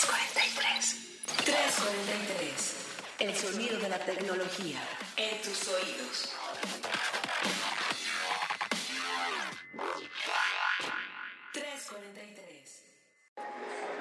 [0.00, 0.96] 343.
[1.44, 2.74] 343.
[3.18, 4.80] El sonido de la tecnología
[5.16, 6.30] en tus oídos.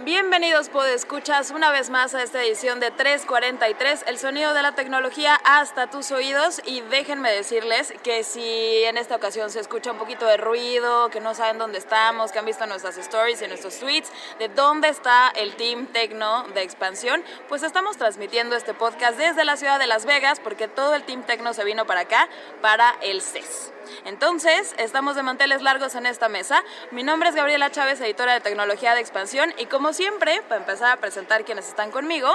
[0.10, 5.36] Bienvenidos escuchas una vez más a esta edición de 343, el sonido de la tecnología
[5.44, 10.26] hasta tus oídos y déjenme decirles que si en esta ocasión se escucha un poquito
[10.26, 14.12] de ruido, que no saben dónde estamos, que han visto nuestras stories y nuestros tweets,
[14.40, 19.58] de dónde está el Team Tecno de expansión, pues estamos transmitiendo este podcast desde la
[19.58, 22.28] ciudad de Las Vegas porque todo el Team Tecno se vino para acá,
[22.64, 23.74] para el CES.
[24.06, 26.64] Entonces, estamos de manteles largos en esta mesa.
[26.92, 30.92] Mi nombre es Gabriela Chávez, editora de tecnología de expansión, y como siempre, para empezar
[30.92, 32.30] a presentar quienes están conmigo,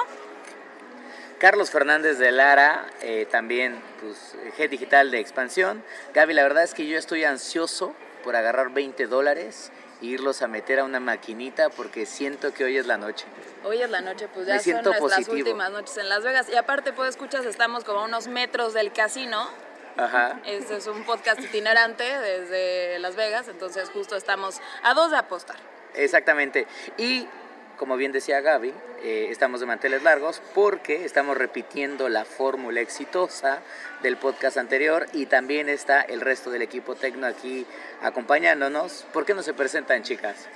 [1.39, 5.85] Carlos Fernández de Lara, eh, también pues, Head Digital de Expansión.
[6.15, 10.48] Gaby, la verdad es que yo estoy ansioso por agarrar 20 dólares e irlos a
[10.48, 13.27] meter a una maquinita porque siento que hoy es la noche.
[13.65, 16.48] Hoy es la noche, pues ya son nuestras últimas noches en Las Vegas.
[16.48, 19.47] Y aparte, pues escuchas, estamos como a unos metros del casino.
[19.97, 20.41] Ajá.
[20.45, 25.56] Este es un podcast itinerante desde Las Vegas, entonces justo estamos a dos de apostar.
[25.95, 26.67] Exactamente.
[26.98, 27.28] Y
[27.77, 28.72] como bien decía Gaby,
[29.03, 33.62] eh, estamos de manteles largos porque estamos repitiendo la fórmula exitosa
[34.03, 37.67] del podcast anterior y también está el resto del equipo tecno aquí
[38.03, 39.06] acompañándonos.
[39.12, 40.48] ¿Por qué no se presentan, chicas?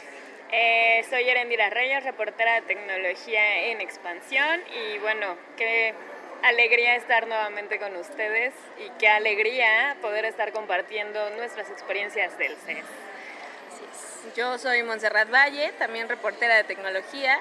[0.51, 5.95] Eh, soy Erendira Reyes, reportera de tecnología en expansión y bueno, qué
[6.43, 12.85] alegría estar nuevamente con ustedes y qué alegría poder estar compartiendo nuestras experiencias del CES.
[14.37, 17.39] Yo soy Montserrat Valle, también reportera de tecnología.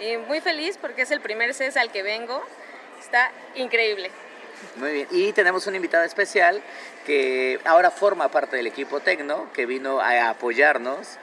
[0.00, 2.42] Y muy feliz porque es el primer CES al que vengo.
[3.00, 4.10] Está increíble.
[4.76, 5.08] Muy bien.
[5.10, 6.62] Y tenemos una invitada especial
[7.06, 11.16] que ahora forma parte del equipo Tecno, que vino a apoyarnos.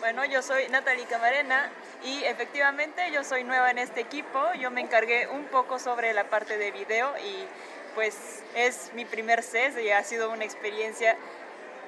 [0.00, 1.70] Bueno, yo soy Natalie Camarena
[2.04, 4.40] y efectivamente yo soy nueva en este equipo.
[4.58, 7.44] Yo me encargué un poco sobre la parte de video y
[7.94, 11.16] pues es mi primer CES y ha sido una experiencia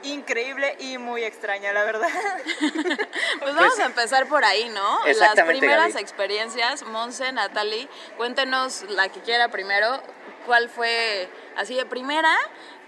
[0.02, 2.08] increíble y muy extraña, la verdad.
[3.40, 5.00] pues vamos a empezar por ahí, ¿no?
[5.06, 10.02] Las primeras experiencias, Monse, Natalie, cuéntenos la que quiera primero,
[10.46, 12.34] ¿cuál fue así de primera?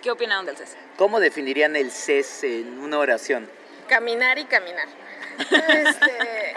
[0.03, 0.77] ¿Qué opinaron del CES?
[0.97, 3.49] ¿Cómo definirían el CES en una oración?
[3.89, 4.89] Caminar y caminar.
[5.39, 6.55] este,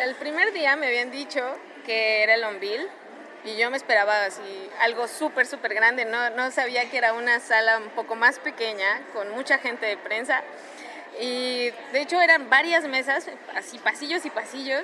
[0.00, 1.42] el primer día me habían dicho
[1.84, 2.88] que era el Onville
[3.44, 6.04] y yo me esperaba así algo súper, súper grande.
[6.04, 9.96] No, no sabía que era una sala un poco más pequeña, con mucha gente de
[9.96, 10.42] prensa.
[11.20, 14.82] Y de hecho eran varias mesas, así pasillos y pasillos.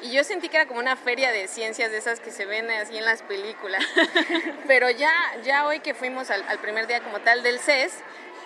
[0.00, 2.70] Y yo sentí que era como una feria de ciencias de esas que se ven
[2.70, 3.84] así en las películas.
[4.66, 7.92] Pero ya, ya hoy que fuimos al, al primer día como tal del CES,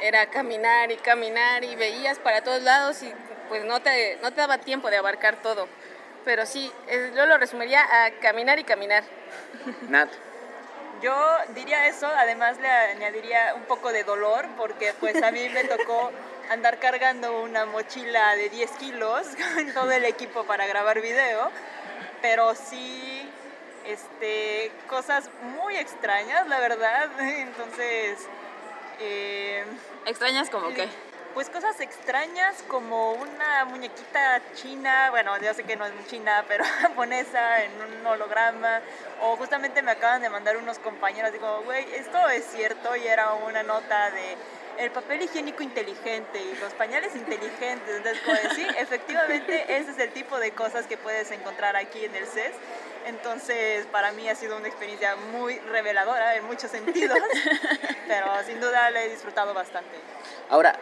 [0.03, 3.15] era caminar y caminar y veías para todos lados y
[3.53, 5.69] pues no te, no te daba tiempo de abarcar todo.
[6.25, 6.73] Pero sí,
[7.15, 9.05] yo lo resumiría a caminar y caminar.
[9.91, 10.09] Nat.
[11.03, 11.15] Yo
[11.51, 16.13] diría eso, además le añadiría un poco de dolor, porque pues a mí me tocó
[16.49, 21.51] andar cargando una mochila de 10 kilos con todo el equipo para grabar video,
[22.23, 23.31] pero sí,
[23.85, 28.19] este, cosas muy extrañas, la verdad, entonces...
[28.99, 29.63] Eh,
[30.07, 30.89] ¿Extrañas como qué?
[31.35, 36.65] Pues cosas extrañas como una muñequita china, bueno, yo sé que no es china, pero
[36.81, 38.81] japonesa en un holograma,
[39.23, 43.33] o justamente me acaban de mandar unos compañeros, digo, güey, esto es cierto, y era
[43.35, 44.37] una nota de
[44.79, 50.11] el papel higiénico inteligente y los pañales inteligentes, entonces pues sí, efectivamente ese es el
[50.13, 52.53] tipo de cosas que puedes encontrar aquí en el CES,
[53.07, 57.19] entonces para mí ha sido una experiencia muy reveladora en muchos sentidos,
[58.09, 59.99] pero sin duda la he disfrutado bastante.
[60.49, 60.79] Ahora,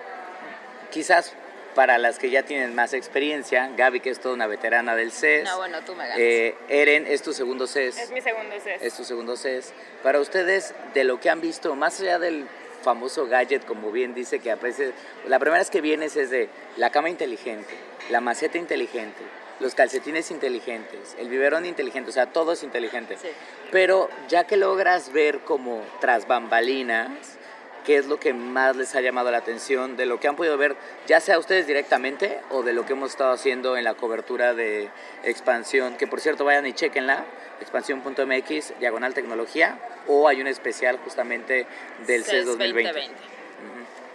[0.90, 1.34] quizás
[1.74, 5.44] para las que ya tienen más experiencia, Gaby, que es toda una veterana del CES.
[5.44, 6.18] No, bueno, tú me ganas.
[6.18, 7.96] Eh, Eren, es tu segundo CES.
[7.96, 8.82] Es mi segundo CES.
[8.82, 9.72] Es tu segundo CES.
[10.02, 12.46] Para ustedes, de lo que han visto, más allá del
[12.82, 14.92] famoso gadget, como bien dice, que aprecia,
[15.26, 17.74] la primera vez que vienes es de la cama inteligente,
[18.10, 19.22] la maceta inteligente,
[19.60, 23.16] los calcetines inteligentes, el biberón inteligente, o sea, todo es inteligente.
[23.20, 23.28] Sí.
[23.70, 27.38] Pero ya que logras ver como tras bambalinas,
[27.84, 30.56] qué es lo que más les ha llamado la atención de lo que han podido
[30.56, 34.54] ver, ya sea ustedes directamente o de lo que hemos estado haciendo en la cobertura
[34.54, 34.88] de
[35.24, 37.24] expansión, que por cierto vayan y chequenla,
[37.60, 41.66] expansión.mx, diagonal tecnología, o hay un especial justamente
[42.06, 42.92] del CES 2020.
[42.92, 43.20] 2020.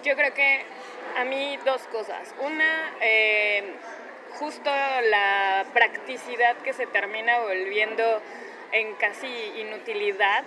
[0.03, 0.65] Yo creo que
[1.17, 2.33] a mí dos cosas.
[2.39, 3.73] Una, eh,
[4.33, 4.69] justo
[5.09, 8.21] la practicidad que se termina volviendo
[8.71, 9.27] en casi
[9.57, 10.43] inutilidad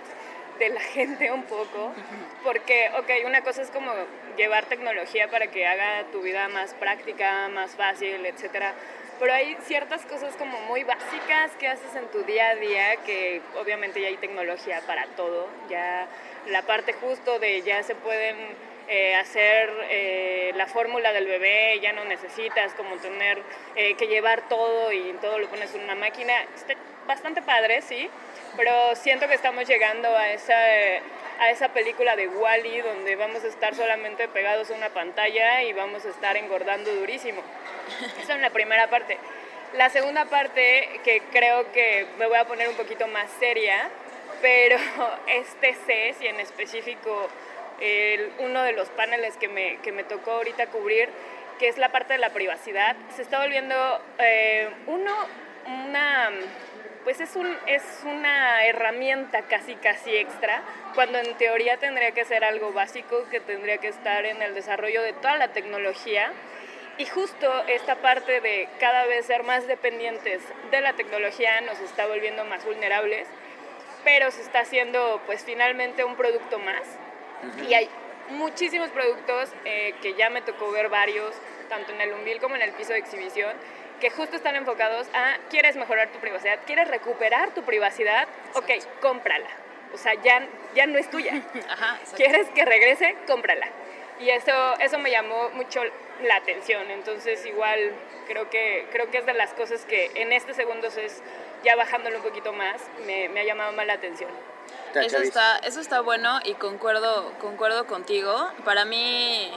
[0.59, 1.93] de la gente un poco,
[2.43, 3.91] porque, ok, una cosa es como
[4.37, 8.73] llevar tecnología para que haga tu vida más práctica, más fácil, etcétera,
[9.19, 13.41] pero hay ciertas cosas como muy básicas que haces en tu día a día, que
[13.59, 16.07] obviamente ya hay tecnología para todo, ya
[16.47, 18.35] la parte justo de ya se pueden
[18.89, 23.39] eh, hacer eh, la fórmula del bebé, ya no necesitas como tener
[23.75, 26.33] eh, que llevar todo y todo lo pones en una máquina.
[26.55, 26.73] Está
[27.05, 28.09] bastante padre, sí,
[28.57, 30.57] pero siento que estamos llegando a esa,
[31.39, 35.73] a esa película de Wally donde vamos a estar solamente pegados a una pantalla y
[35.73, 37.43] vamos a estar engordando durísimo.
[38.23, 39.19] Esa es la primera parte.
[39.73, 43.87] La segunda parte, que creo que me voy a poner un poquito más seria,
[44.41, 44.77] pero
[45.27, 47.29] este CES y en específico
[47.81, 51.09] el, uno de los paneles que me, que me tocó ahorita cubrir,
[51.59, 53.75] que es la parte de la privacidad, se está volviendo
[54.19, 55.13] eh, uno,
[55.65, 56.31] una
[57.03, 60.61] pues es, un, es una herramienta casi casi extra,
[60.95, 65.01] cuando en teoría tendría que ser algo básico, que tendría que estar en el desarrollo
[65.01, 66.31] de toda la tecnología.
[66.97, 72.05] Y justo esta parte de cada vez ser más dependientes de la tecnología nos está
[72.05, 73.27] volviendo más vulnerables,
[74.03, 76.83] pero se está haciendo pues finalmente un producto más.
[77.67, 77.89] Y hay
[78.29, 81.35] muchísimos productos eh, que ya me tocó ver varios,
[81.67, 83.55] tanto en el umbil como en el piso de exhibición,
[83.99, 86.59] que justo están enfocados a, ¿quieres mejorar tu privacidad?
[86.65, 88.27] ¿Quieres recuperar tu privacidad?
[88.55, 88.69] Ok,
[89.01, 89.49] cómprala.
[89.93, 91.41] O sea, ya, ya no es tuya.
[92.15, 93.15] ¿Quieres que regrese?
[93.27, 93.67] Cómprala.
[94.19, 95.81] Y eso, eso me llamó mucho
[96.23, 96.89] la atención.
[96.91, 97.91] Entonces, igual
[98.27, 101.23] creo que, creo que es de las cosas que en este segundo es,
[101.63, 104.29] ya bajándolo un poquito más, me, me ha llamado más la atención.
[104.95, 108.49] Eso está, eso está bueno y concuerdo, concuerdo contigo.
[108.65, 109.51] Para mí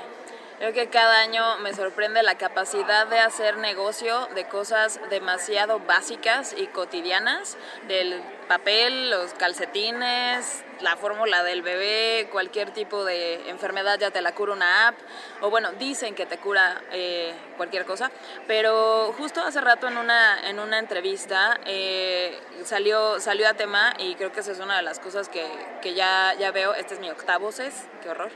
[0.63, 6.55] Creo que cada año me sorprende la capacidad de hacer negocio de cosas demasiado básicas
[6.57, 7.57] y cotidianas,
[7.89, 14.35] del papel, los calcetines, la fórmula del bebé, cualquier tipo de enfermedad ya te la
[14.35, 14.97] cura una app,
[15.41, 18.11] o bueno, dicen que te cura eh, cualquier cosa,
[18.47, 24.15] pero justo hace rato en una, en una entrevista eh, salió, salió a tema y
[24.15, 25.47] creo que esa es una de las cosas que,
[25.81, 28.31] que ya, ya veo, este es mi octavo CES, qué horror,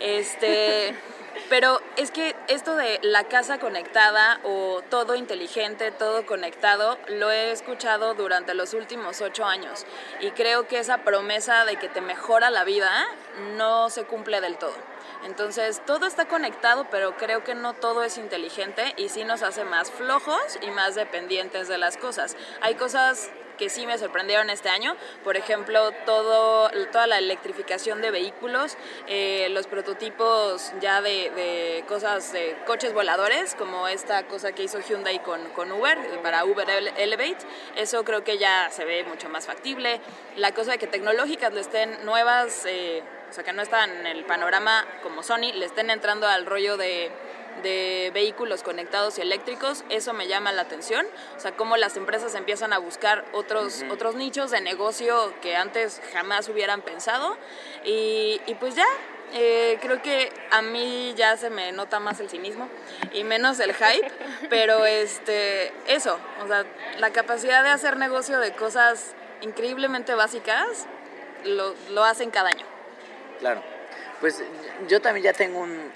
[0.00, 0.94] este...
[1.48, 7.50] Pero es que esto de la casa conectada o todo inteligente, todo conectado, lo he
[7.50, 9.86] escuchado durante los últimos ocho años
[10.20, 13.06] y creo que esa promesa de que te mejora la vida
[13.56, 14.74] no se cumple del todo.
[15.24, 19.64] Entonces, todo está conectado, pero creo que no todo es inteligente y sí nos hace
[19.64, 22.36] más flojos y más dependientes de las cosas.
[22.62, 23.30] Hay cosas
[23.60, 24.96] que sí me sorprendieron este año.
[25.22, 32.56] Por ejemplo, todo, toda la electrificación de vehículos, eh, los prototipos ya de, cosas, de
[32.66, 36.66] coches voladores, como esta cosa que hizo Hyundai con, con Uber, para Uber
[36.96, 37.44] Elevate.
[37.76, 40.00] Eso creo que ya se ve mucho más factible.
[40.36, 44.06] La cosa de que tecnológicas le estén nuevas, eh, o sea, que no están en
[44.06, 47.10] el panorama como Sony, le estén entrando al rollo de
[47.62, 51.06] de vehículos conectados y eléctricos, eso me llama la atención,
[51.36, 56.00] o sea, cómo las empresas empiezan a buscar otros, otros nichos de negocio que antes
[56.12, 57.36] jamás hubieran pensado
[57.84, 58.86] y, pues ya,
[59.32, 62.68] eh, creo que a mí ya se me nota más el cinismo
[63.12, 64.10] y menos el hype,
[64.48, 66.64] pero este, eso, o sea,
[66.98, 70.86] la capacidad de hacer negocio de cosas increíblemente básicas
[71.44, 72.66] lo, lo hacen cada año.
[73.38, 73.62] Claro.
[74.20, 74.42] Pues
[74.86, 75.90] yo también ya tengo un,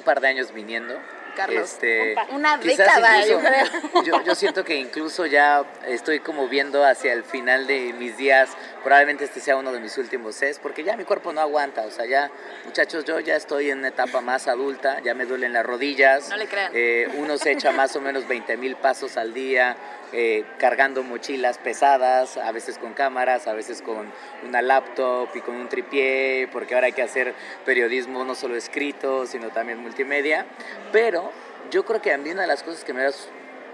[0.00, 0.98] un, par de años viniendo.
[1.36, 4.24] Carlos, este, una década, yo creo.
[4.24, 8.50] Yo, siento que incluso ya estoy como viendo hacia el final de mis días,
[8.82, 11.90] probablemente este sea uno de mis últimos CES, porque ya mi cuerpo no aguanta, o
[11.90, 12.30] sea, ya,
[12.64, 16.28] muchachos, yo ya estoy en una etapa más adulta, ya me duelen las rodillas.
[16.30, 16.72] No le crean.
[16.74, 19.76] Eh, uno se echa más o menos 20 mil pasos al día,
[20.12, 24.12] eh, cargando mochilas pesadas, a veces con cámaras, a veces con
[24.46, 29.26] una laptop y con un tripié, porque ahora hay que hacer periodismo no solo escrito,
[29.26, 30.46] sino también multimedia.
[30.92, 31.30] Pero
[31.70, 33.10] yo creo que a mí una de las cosas que me ha,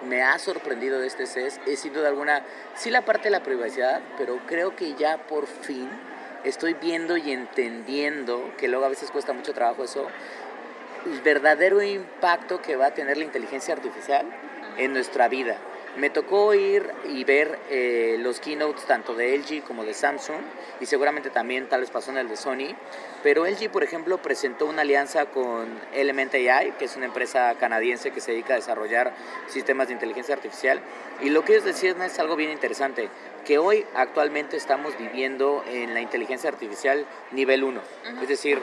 [0.07, 2.43] me ha sorprendido de este CES es sin duda alguna,
[2.75, 5.88] sí la parte de la privacidad, pero creo que ya por fin
[6.45, 10.07] estoy viendo y entendiendo, que luego a veces cuesta mucho trabajo eso,
[11.07, 14.26] el verdadero impacto que va a tener la inteligencia artificial
[14.76, 15.57] en nuestra vida.
[15.97, 20.43] Me tocó ir y ver eh, los keynotes tanto de LG como de Samsung
[20.79, 22.76] y seguramente también tal vez pasó en el de Sony,
[23.23, 28.11] pero LG por ejemplo presentó una alianza con Element AI, que es una empresa canadiense
[28.11, 29.15] que se dedica a desarrollar
[29.47, 30.81] sistemas de inteligencia artificial.
[31.23, 33.09] Y lo que ellos decían es algo bien interesante,
[33.47, 37.81] que hoy actualmente estamos viviendo en la inteligencia artificial nivel 1,
[38.21, 38.61] es decir,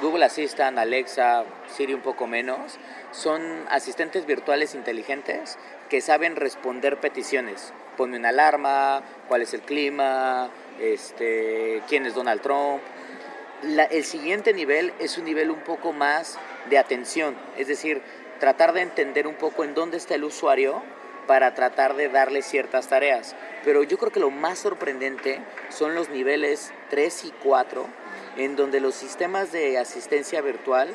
[0.00, 2.78] Google Assistant, Alexa, Siri un poco menos,
[3.10, 5.58] son asistentes virtuales inteligentes
[5.88, 7.72] que saben responder peticiones.
[7.96, 12.80] Ponme una alarma, cuál es el clima, este, quién es Donald Trump.
[13.90, 16.38] el siguiente nivel es un nivel un poco más
[16.70, 18.02] de atención, es decir,
[18.38, 20.82] tratar de entender un poco en dónde está el usuario
[21.26, 23.34] para tratar de darle ciertas tareas.
[23.64, 27.86] Pero yo creo que lo más sorprendente son los niveles 3 y 4,
[28.36, 30.88] en donde los sistemas de asistencia virtual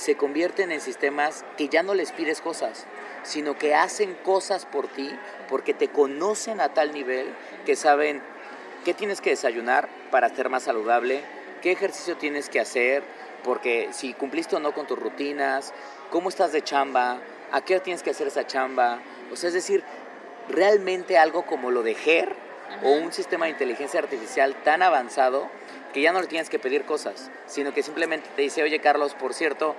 [0.00, 2.86] se convierten en sistemas que ya no les pides cosas,
[3.22, 5.14] sino que hacen cosas por ti
[5.46, 7.34] porque te conocen a tal nivel
[7.66, 8.22] que saben
[8.82, 11.20] qué tienes que desayunar para ser más saludable,
[11.60, 13.02] qué ejercicio tienes que hacer,
[13.44, 15.74] porque si cumpliste o no con tus rutinas,
[16.08, 17.18] cómo estás de chamba,
[17.52, 19.00] a qué hora tienes que hacer esa chamba.
[19.30, 19.84] O sea, es decir,
[20.48, 22.34] realmente algo como lo de GER
[22.82, 25.50] o un sistema de inteligencia artificial tan avanzado
[25.92, 29.14] que ya no le tienes que pedir cosas, sino que simplemente te dice, oye Carlos,
[29.14, 29.74] por cierto,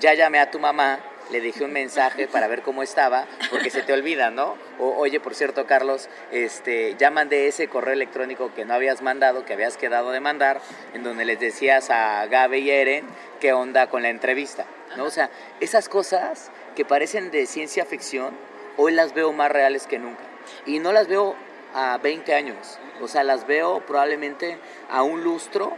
[0.00, 3.82] ya llamé a tu mamá, le dejé un mensaje para ver cómo estaba, porque se
[3.82, 4.56] te olvida, ¿no?
[4.78, 9.44] O, oye, por cierto, Carlos, este, ya mandé ese correo electrónico que no habías mandado,
[9.44, 10.60] que habías quedado de mandar,
[10.94, 13.06] en donde les decías a Gabe y Eren
[13.40, 15.04] qué onda con la entrevista, ¿no?
[15.04, 15.30] O sea,
[15.60, 18.36] esas cosas que parecen de ciencia ficción,
[18.76, 20.22] hoy las veo más reales que nunca.
[20.64, 21.34] Y no las veo
[21.74, 24.58] a 20 años, o sea, las veo probablemente
[24.90, 25.72] a un lustro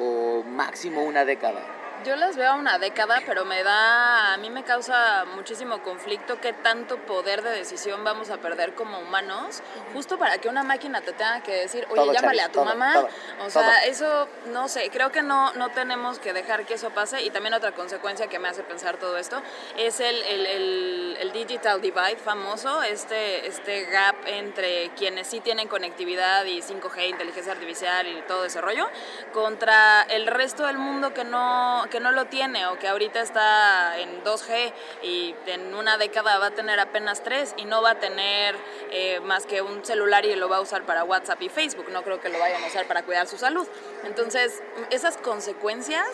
[0.00, 1.83] o máximo una década.
[2.04, 6.38] Yo las veo a una década, pero me da, a mí me causa muchísimo conflicto
[6.38, 9.62] qué tanto poder de decisión vamos a perder como humanos,
[9.94, 12.64] justo para que una máquina te tenga que decir, oye, Todo, llámale a tu todo,
[12.66, 12.92] mamá.
[12.92, 13.08] todo,
[13.46, 13.72] o sea, todo.
[13.90, 17.22] eso, no sé, creo que no, no tenemos que dejar que eso pase.
[17.22, 19.40] Y también otra consecuencia que me hace pensar todo esto
[19.78, 25.68] es el, el, el- el digital divide famoso, este, este gap entre quienes sí tienen
[25.68, 28.88] conectividad y 5G, inteligencia artificial y todo ese rollo,
[29.32, 33.96] contra el resto del mundo que no, que no lo tiene o que ahorita está
[34.00, 34.72] en 2G
[35.04, 38.56] y en una década va a tener apenas 3 y no va a tener
[38.90, 41.88] eh, más que un celular y lo va a usar para WhatsApp y Facebook.
[41.92, 43.68] No creo que lo vayan a usar para cuidar su salud.
[44.02, 44.60] Entonces,
[44.90, 46.04] esas consecuencias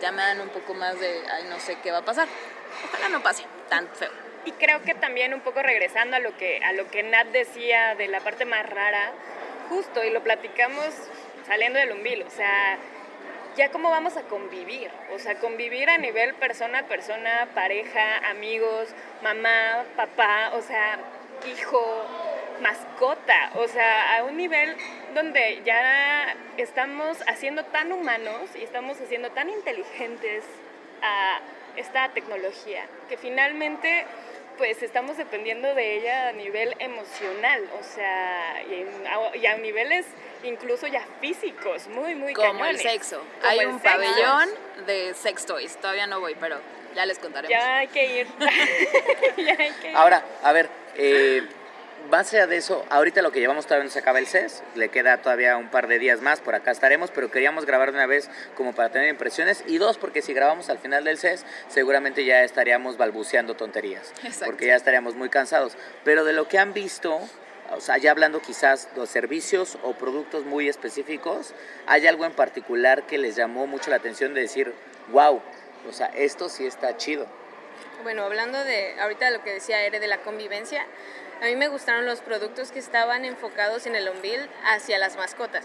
[0.00, 2.26] ya me dan un poco más de, ay, no sé qué va a pasar.
[2.88, 4.10] Ojalá no pase tan feo.
[4.46, 7.94] Y creo que también un poco regresando a lo que a lo que Nat decía
[7.96, 9.12] de la parte más rara,
[9.68, 10.86] justo y lo platicamos
[11.46, 12.78] saliendo del umbil, o sea,
[13.58, 18.88] ya cómo vamos a convivir, o sea, convivir a nivel persona a persona, pareja, amigos,
[19.20, 21.00] mamá, papá, o sea,
[21.50, 21.82] hijo,
[22.62, 24.76] mascota, o sea, a un nivel
[25.12, 30.44] donde ya estamos haciendo tan humanos y estamos haciendo tan inteligentes
[31.02, 31.40] a
[31.74, 34.06] esta tecnología, que finalmente
[34.56, 40.06] pues estamos dependiendo de ella a nivel emocional, o sea, y, a, y a niveles
[40.42, 43.18] incluso ya físicos, muy, muy Como el sexo.
[43.40, 43.96] Como Hay el un sexo.
[43.96, 44.48] pabellón
[44.86, 45.76] de sex toys.
[45.76, 46.58] Todavía no voy, pero
[46.94, 47.50] ya les contaremos.
[47.50, 48.26] Ya hay que ir.
[49.36, 49.96] ya hay que ir.
[49.96, 51.42] Ahora, a ver, eh,
[52.10, 54.88] más allá de eso, ahorita lo que llevamos todavía no se acaba el CES, le
[54.88, 58.06] queda todavía un par de días más, por acá estaremos, pero queríamos grabar de una
[58.06, 62.24] vez como para tener impresiones, y dos, porque si grabamos al final del CES, seguramente
[62.24, 64.46] ya estaríamos balbuceando tonterías, Exacto.
[64.46, 65.76] porque ya estaríamos muy cansados.
[66.04, 67.20] Pero de lo que han visto,
[67.70, 71.54] o sea, ya hablando quizás de servicios o productos muy específicos,
[71.86, 74.74] ¿hay algo en particular que les llamó mucho la atención de decir,
[75.10, 75.42] wow,
[75.88, 77.26] o sea, esto sí está chido?
[78.02, 80.86] Bueno, hablando de ahorita de lo que decía Ere de la convivencia,
[81.40, 85.64] a mí me gustaron los productos que estaban enfocados en el ombil hacia las mascotas.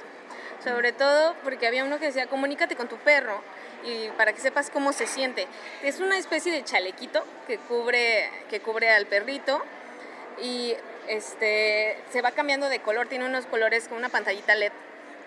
[0.64, 3.42] Sobre todo porque había uno que decía, comunícate con tu perro
[3.84, 5.48] y para que sepas cómo se siente.
[5.82, 9.62] Es una especie de chalequito que cubre, que cubre al perrito
[10.42, 10.76] y
[11.08, 14.72] este, se va cambiando de color, tiene unos colores con una pantallita LED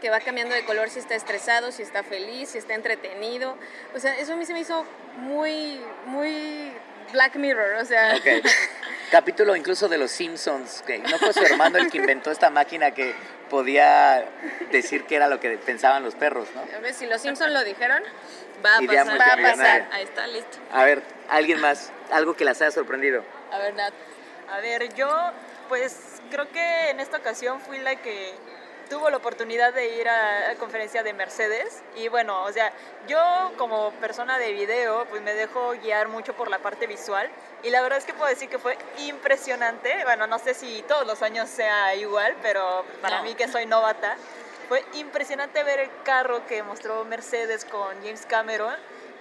[0.00, 3.56] que va cambiando de color si está estresado, si está feliz, si está entretenido.
[3.94, 4.84] O sea, eso a mí se me hizo
[5.16, 6.70] muy, muy
[7.12, 8.14] Black Mirror, o sea...
[8.16, 8.46] Ok.
[9.10, 12.90] Capítulo incluso de los Simpsons, que no fue su hermano el que inventó esta máquina
[12.90, 13.14] que
[13.48, 14.28] podía
[14.72, 16.62] decir qué era lo que pensaban los perros, ¿no?
[16.76, 18.02] A ver, si los Simpsons lo dijeron,
[18.64, 19.20] Va a Idea pasar.
[19.20, 19.88] va a pasar.
[19.92, 20.58] Ahí está, listo.
[20.72, 23.22] A ver, alguien más, algo que las haya sorprendido.
[23.52, 23.92] A ver, Nat.
[24.50, 25.08] A ver, yo
[25.68, 28.34] pues creo que en esta ocasión fui la que
[28.88, 32.72] tuvo la oportunidad de ir a la conferencia de Mercedes y bueno, o sea,
[33.08, 37.28] yo como persona de video pues me dejo guiar mucho por la parte visual
[37.64, 41.04] y la verdad es que puedo decir que fue impresionante, bueno, no sé si todos
[41.04, 43.22] los años sea igual, pero para No.
[43.24, 44.16] mí que soy novata,
[44.68, 48.74] fue impresionante ver el carro que mostró Mercedes con James Cameron.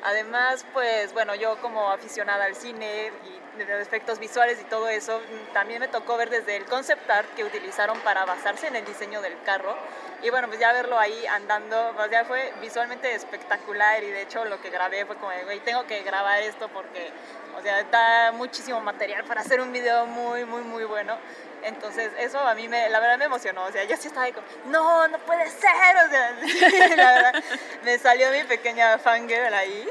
[0.04, 5.22] Además, pues bueno, yo como aficionada al cine y de efectos visuales y todo eso,
[5.54, 9.22] también me tocó ver desde el concept art que utilizaron para basarse en el diseño
[9.22, 9.76] del carro.
[10.22, 14.44] Y bueno, pues ya verlo ahí andando, pues ya fue visualmente espectacular y de hecho
[14.46, 17.12] lo que grabé fue como, güey, tengo que grabar esto porque,
[17.58, 21.18] o sea, da muchísimo material para hacer un video muy, muy, muy bueno.
[21.64, 23.64] Entonces, eso a mí, me, la verdad, me emocionó.
[23.64, 25.98] O sea, yo sí estaba ahí como, no, no puede ser.
[26.06, 26.32] O sea,
[26.96, 27.44] la verdad,
[27.84, 29.90] me salió mi pequeña fangirl ahí.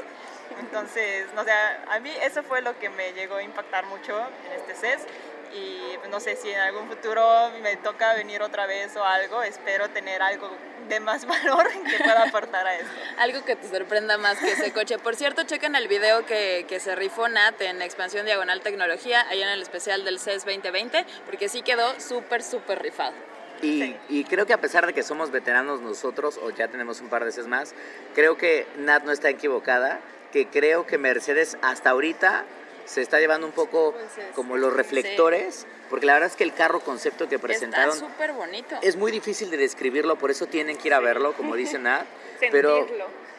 [0.59, 4.59] Entonces, no sé, a mí eso fue lo que me llegó a impactar mucho en
[4.59, 5.05] este CES.
[5.53, 9.41] y pues, no sé si en algún futuro me toca venir otra vez o algo,
[9.43, 10.49] espero tener algo
[10.87, 12.91] de más valor que pueda aportar a esto.
[13.17, 14.97] Algo que te sorprenda más que ese coche.
[14.99, 19.41] Por cierto, chequen el video que, que se rifó Nat en Expansión Diagonal Tecnología, ahí
[19.41, 23.13] en el especial del CES 2020, porque sí quedó súper, súper rifado.
[23.61, 27.07] Y, y, creo que a pesar de que somos veteranos nosotros, o ya tenemos un
[27.07, 27.73] par de veces más,
[28.13, 30.01] creo que Nat no está equivocada,
[30.35, 32.43] que creo que Mercedes hasta ahorita
[32.83, 33.95] se está llevando un poco
[34.35, 38.33] como los reflectores, porque la verdad es que el carro concepto que presentaron Está súper
[38.33, 38.75] bonito.
[38.81, 42.05] es muy difícil de describirlo, por eso tienen que ir a verlo, como dice Nat,
[42.51, 42.85] pero.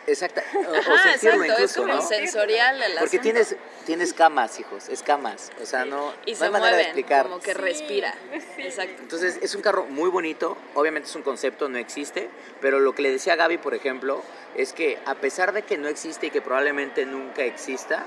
[0.07, 2.03] Exacta, o, o Ajá, sentirlo exacto, es incluso, como ¿no?
[2.03, 3.23] sensorial el Porque asunto.
[3.23, 6.83] tienes tienes camas, hijos, es camas, o sea, no, Y no se hay manera de
[6.83, 7.23] mueven, explicar.
[7.25, 8.15] como que respira.
[8.59, 9.01] Exacto.
[9.03, 12.29] Entonces es un carro muy bonito, obviamente es un concepto, no existe,
[12.61, 14.23] pero lo que le decía a Gaby, por ejemplo,
[14.57, 18.07] es que a pesar de que no existe y que probablemente nunca exista,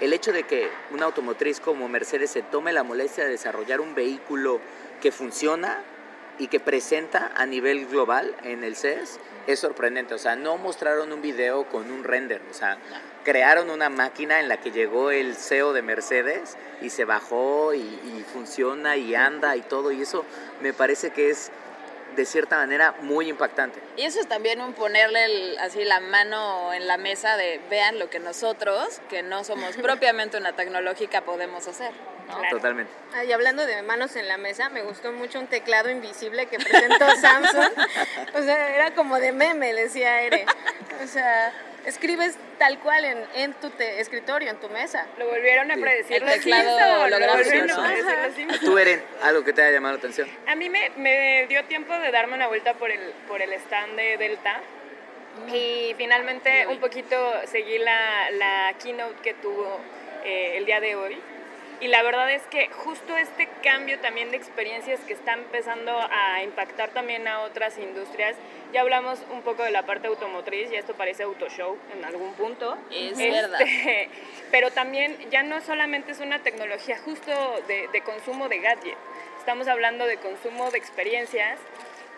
[0.00, 3.94] el hecho de que una automotriz como Mercedes se tome la molestia de desarrollar un
[3.94, 4.60] vehículo
[5.00, 5.84] que funciona
[6.42, 10.14] y que presenta a nivel global en el CES es sorprendente.
[10.14, 12.78] O sea, no mostraron un video con un render, o sea,
[13.22, 17.78] crearon una máquina en la que llegó el CEO de Mercedes y se bajó y,
[17.78, 20.24] y funciona y anda y todo, y eso
[20.60, 21.52] me parece que es
[22.16, 23.78] de cierta manera muy impactante.
[23.96, 28.00] Y eso es también un ponerle el- así la mano en la mesa de vean
[28.00, 31.92] lo que nosotros, que no somos propiamente una tecnológica, podemos hacer.
[32.28, 32.38] ¿No?
[32.38, 32.56] Claro.
[32.56, 32.92] Totalmente.
[33.14, 36.58] Ah, y hablando de manos en la mesa, me gustó mucho un teclado invisible que
[36.58, 37.72] presentó Samsung.
[38.34, 40.46] O sea, era como de meme, le decía Ere.
[41.02, 41.52] O sea,
[41.84, 45.06] escribes tal cual en, en tu te- escritorio, en tu mesa.
[45.18, 45.80] Lo volvieron a Sí.
[45.80, 47.82] predecir El los teclado Simpson, lo holográfico, volvieron a ¿no?
[47.88, 48.26] predecir Ajá.
[48.26, 48.60] los Simpson.
[48.64, 50.28] Tú, Eren, algo que te haya llamado la atención.
[50.46, 53.96] A mí me, me dio tiempo de darme una vuelta por el, por el stand
[53.96, 54.60] de Delta
[55.52, 59.80] y finalmente un poquito seguí la, la keynote que tuvo
[60.24, 61.20] eh, el día de hoy.
[61.82, 66.40] Y la verdad es que justo este cambio también de experiencias que está empezando a
[66.44, 68.36] impactar también a otras industrias,
[68.72, 72.78] ya hablamos un poco de la parte automotriz y esto parece autoshow en algún punto.
[72.88, 73.58] Es Este, verdad.
[74.52, 77.32] Pero también ya no solamente es una tecnología justo
[77.66, 78.96] de, de consumo de gadget,
[79.40, 81.58] estamos hablando de consumo de experiencias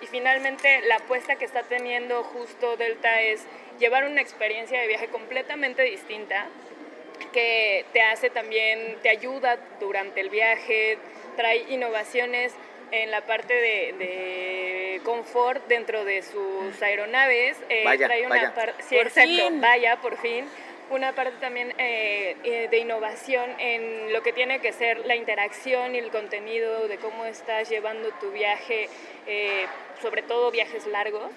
[0.03, 3.47] y finalmente la apuesta que está teniendo justo Delta es
[3.79, 6.49] llevar una experiencia de viaje completamente distinta
[7.35, 10.97] que te hace también, te ayuda durante el viaje,
[11.37, 12.55] trae innovaciones
[12.93, 18.55] en la parte de, de confort dentro de sus aeronaves, eh, Vaya, trae una vaya.
[18.55, 19.61] parte, sí, Por exacto, fin.
[19.61, 20.47] vaya, por fin,
[20.91, 25.97] una parte también eh, eh, de innovación en lo que tiene que ser la interacción
[25.97, 28.89] y el contenido de cómo estás llevando tu viaje,
[29.27, 29.67] eh,
[30.01, 31.31] sobre todo viajes largos.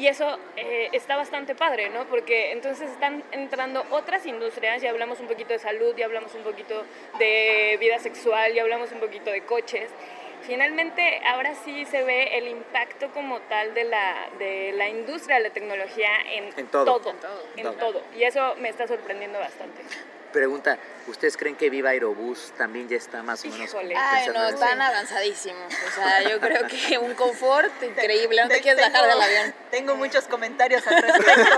[0.00, 2.06] Y eso eh, está bastante padre, ¿no?
[2.06, 6.42] Porque entonces están entrando otras industrias, ya hablamos un poquito de salud, ya hablamos un
[6.42, 6.86] poquito
[7.18, 9.90] de vida sexual, ya hablamos un poquito de coches.
[10.40, 15.42] Finalmente, ahora sí se ve el impacto como tal de la, de la industria de
[15.42, 16.98] la tecnología en, En todo.
[16.98, 17.10] todo.
[17.10, 17.42] En todo.
[17.58, 17.74] En Todo.
[17.74, 18.02] todo.
[18.16, 19.82] Y eso me está sorprendiendo bastante.
[20.32, 23.94] Pregunta, ¿ustedes creen que Viva Aerobús también ya está más o menos Híjole.
[23.96, 25.72] Ay, no, están avanzadísimos.
[25.88, 28.40] O sea, yo creo que un confort increíble.
[28.42, 29.54] No te quieres bajar tengo- del avión.
[29.72, 31.56] Tengo muchos comentarios al respecto.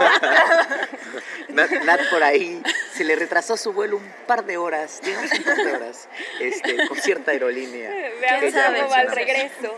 [1.48, 2.62] Nat, Nat por ahí
[2.94, 6.08] se le retrasó su vuelo un par de horas, digamos un par de horas,
[6.40, 7.90] este, con cierta aerolínea.
[8.20, 9.76] Veamos cómo va el regreso.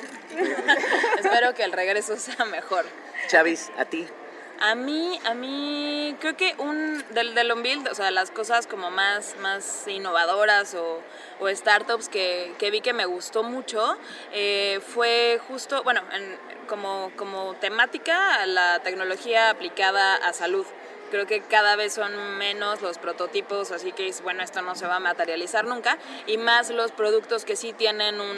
[1.19, 2.85] Espero que el regreso sea mejor.
[3.27, 4.07] Chavis, a ti.
[4.61, 8.91] A mí, a mí, creo que un del, del on-build, o sea, las cosas como
[8.91, 11.01] más, más innovadoras o,
[11.55, 13.99] startups que, que vi que me gustó mucho,
[14.33, 16.39] eh, fue justo, bueno, en-
[16.69, 20.65] como, como temática la tecnología aplicada a salud.
[21.15, 24.97] Creo que cada vez son menos los prototipos, así que bueno, esto no se va
[24.97, 25.97] a materializar nunca,
[26.27, 28.37] y más los productos que sí tienen un,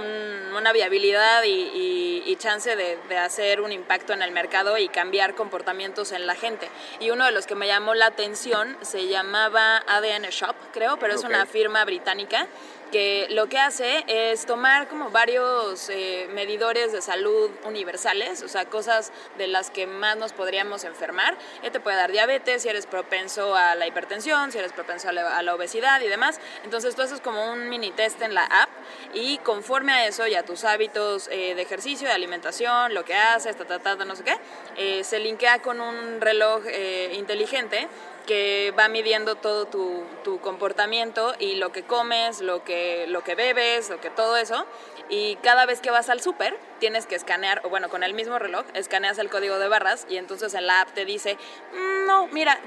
[0.00, 4.78] un- una viabilidad y, y- y chance de, de hacer un impacto en el mercado
[4.78, 6.70] y cambiar comportamientos en la gente.
[6.98, 11.12] Y uno de los que me llamó la atención se llamaba ADN Shop, creo, pero
[11.12, 11.26] es Ok.
[11.28, 12.46] una firma británica
[12.92, 18.66] que lo que hace es tomar como varios eh, medidores de salud universales, o sea,
[18.66, 21.36] cosas de las que más nos podríamos enfermar.
[21.72, 25.54] Te puede dar diabetes, si eres propenso a la hipertensión, si eres propenso a la,
[25.54, 26.38] obesidad y demás.
[26.64, 28.68] Entonces tú haces como un mini test en la app
[29.14, 33.14] y conforme a eso y a tus hábitos eh, de ejercicio, de alimentación, lo que
[33.14, 34.36] haces, ta, ta, ta, ta, no sé qué,
[34.76, 37.88] eh, se linkea con un reloj eh, inteligente
[38.22, 43.34] que va midiendo todo tu, tu comportamiento y lo que comes, lo que, lo que
[43.34, 44.66] bebes, lo que todo eso.
[45.08, 48.38] Y cada vez que vas al súper, tienes que escanear, o bueno, con el mismo
[48.38, 51.36] reloj, escaneas el código de barras y entonces en la app te dice,
[51.72, 52.58] "Mm, no, mira,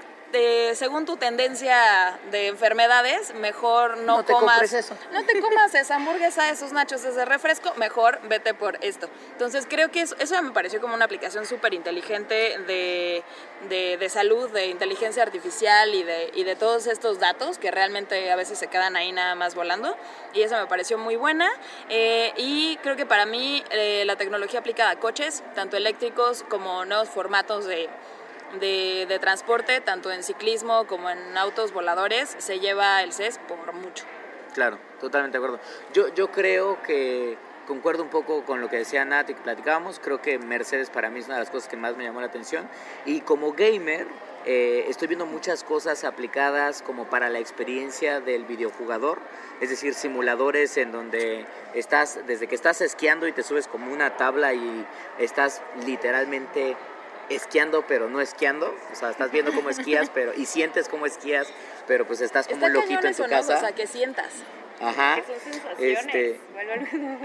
[0.74, 4.74] según tu tendencia de enfermedades, mejor no, No te comas.
[4.74, 4.96] eso.
[5.12, 9.10] No te comas esa hamburguesa, esos nachos, ese refresco, mejor vete por esto.
[9.32, 13.24] Entonces creo que eso, eso me pareció como una aplicación súper inteligente de,
[13.70, 18.32] de, de salud, de inteligencia artificial y de, y de todos estos datos que realmente
[18.32, 19.96] a veces se quedan ahí nada más volando.
[20.34, 21.50] Y eso me pareció muy buena.
[21.90, 26.86] Eh, y creo que para mí eh, la tecnología aplicada a coches, tanto eléctricos como
[26.86, 27.90] nuevos formatos de,
[28.60, 33.74] de, de transporte, tanto en ciclismo como en autos voladores, se lleva el CES por
[33.74, 34.06] mucho.
[34.54, 35.64] Claro, totalmente de acuerdo.
[35.94, 40.00] Yo, yo creo que concuerdo un poco con lo que decía Nat y que platicábamos.
[40.00, 42.28] Creo que Mercedes para mí es una de las cosas que más me llamó la
[42.28, 42.70] atención.
[43.06, 44.08] Y como gamer,
[44.46, 49.20] eh, estoy viendo muchas cosas aplicadas como para la experiencia del videojugador.
[49.60, 54.16] Es decir, simuladores en donde estás, desde que estás esquiando y te subes como una
[54.18, 54.86] tabla y
[55.20, 56.78] estás literalmente
[57.30, 61.48] esquiando pero no esquiando, o sea, estás viendo cómo esquías pero y sientes cómo esquías,
[61.88, 63.58] pero pues estás como Está un loquito en tu casa.
[63.58, 64.32] O sea, que sientas.
[64.82, 65.16] Ajá.
[65.16, 66.00] Que son sensaciones.
[66.00, 66.40] Este.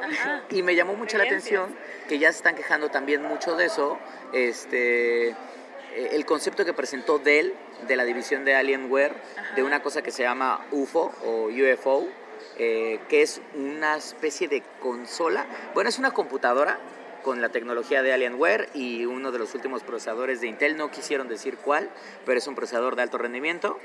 [0.03, 0.43] Ajá.
[0.51, 1.75] y me llamó mucho la atención
[2.09, 3.99] que ya se están quejando también mucho de eso.
[4.33, 7.55] Este, eh, el concepto que presentó Dell
[7.87, 9.15] de la división de Alienware
[9.57, 12.07] de una cosa que se llama UFO o UFO,
[12.59, 15.47] eh, que es una especie de consola.
[15.75, 16.79] Bueno, es una computadora
[17.23, 21.29] con la tecnología de Alienware y uno de los últimos procesadores de Intel, no quisieron
[21.29, 21.91] decir cuál,
[22.27, 23.79] pero es un procesador de alto rendimiento.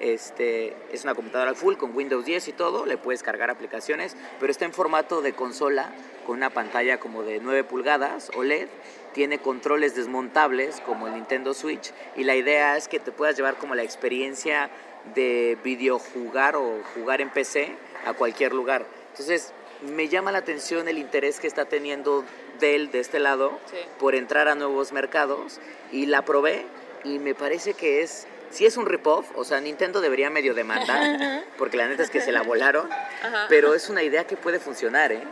[0.00, 4.52] Este, es una computadora full con Windows 10 y todo, le puedes cargar aplicaciones, pero
[4.52, 5.92] está en formato de consola
[6.24, 8.68] con una pantalla como de 9 pulgadas OLED,
[9.12, 13.56] tiene controles desmontables como el Nintendo Switch y la idea es que te puedas llevar
[13.56, 14.70] como la experiencia
[15.14, 17.74] de videojugar o jugar en PC
[18.06, 18.86] a cualquier lugar.
[19.10, 22.24] Entonces, me llama la atención el interés que está teniendo
[22.58, 23.76] Dell de este lado Sí.
[23.98, 25.60] por entrar a nuevos mercados
[25.92, 26.66] y la probé
[27.04, 31.44] y me parece que es si es un rip-off, o sea, Nintendo debería medio demandar,
[31.58, 33.44] porque la neta es que se la volaron, Ajá.
[33.50, 35.22] pero es una idea que puede funcionar, ¿eh?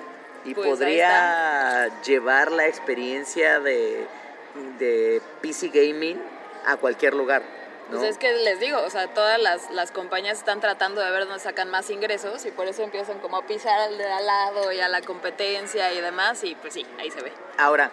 [0.45, 4.07] Y Pues podría llevar la experiencia de,
[4.79, 6.21] de PC Gaming
[6.67, 7.43] a cualquier lugar,
[7.91, 7.99] ¿no?
[7.99, 11.27] Pues es que les digo, o sea, todas las, las compañías están tratando de ver
[11.27, 14.73] dónde sacan más ingresos y por eso empiezan como a pisar al de al lado
[14.73, 17.33] y a la competencia y demás y pues sí, ahí se ve.
[17.59, 17.91] Ahora,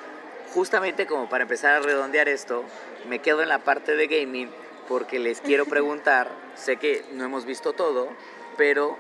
[0.54, 2.64] justamente como para empezar a redondear esto,
[3.08, 4.52] me quedo en la parte de gaming
[4.88, 8.10] porque les quiero preguntar, sé que no hemos visto todo,
[8.58, 8.98] pero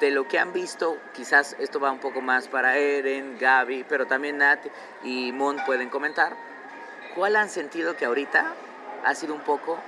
[0.00, 4.06] de lo que han visto, quizás esto va un poco más para Eren, Gaby, pero
[4.06, 4.58] también Nat
[5.04, 6.36] y Mon pueden comentar,
[7.14, 8.52] ¿cuál han sentido que ahorita
[9.04, 9.78] ha sido un poco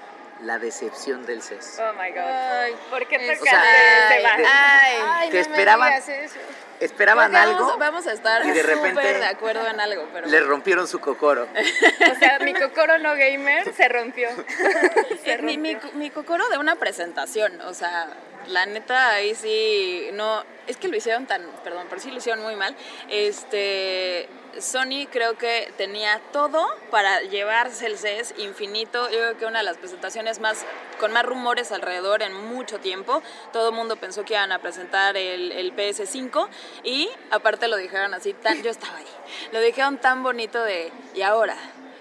[0.42, 1.78] la decepción del CES?
[1.80, 2.18] Oh my god.
[2.28, 4.36] Ay, ¿Por qué es- tocaste sea, tema?
[4.36, 6.38] de- Ay, Ay, que no esperaban- me digas eso.
[6.80, 7.60] ¿Esperaban algo?
[7.60, 11.00] Vamos, vamos a estar y de repente de acuerdo en algo, pero Les rompieron su
[11.00, 11.46] cocoro.
[12.12, 14.28] O sea, mi Kokoro no gamer se rompió.
[15.24, 15.56] Se Eh, mi,
[15.94, 18.08] mi cocoro de una presentación, o sea,
[18.48, 22.42] la neta ahí sí, no, es que lo hicieron tan, perdón, pero sí lo hicieron
[22.42, 22.76] muy mal.
[23.08, 24.28] Este,
[24.60, 29.10] Sony creo que tenía todo para llevarse el CES infinito.
[29.10, 30.64] Yo creo que una de las presentaciones más,
[30.98, 33.22] con más rumores alrededor en mucho tiempo.
[33.52, 36.48] Todo el mundo pensó que iban a presentar el, el PS5
[36.82, 39.06] y aparte lo dijeron así, tan, yo estaba ahí,
[39.52, 41.56] lo dijeron tan bonito de, y ahora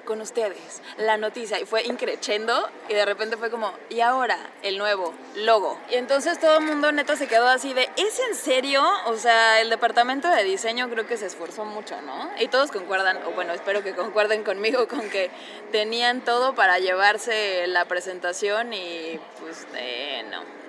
[0.06, 4.78] con ustedes la noticia y fue increchendo y de repente fue como y ahora el
[4.78, 8.84] nuevo logo y entonces todo el mundo neta se quedó así de ¿es en serio?
[9.06, 12.30] O sea el departamento de diseño creo que se esforzó mucho ¿no?
[12.40, 15.30] y todos concuerdan o bueno espero que concuerden conmigo con que
[15.72, 20.63] tenían todo para llevarse la presentación y pues eh, no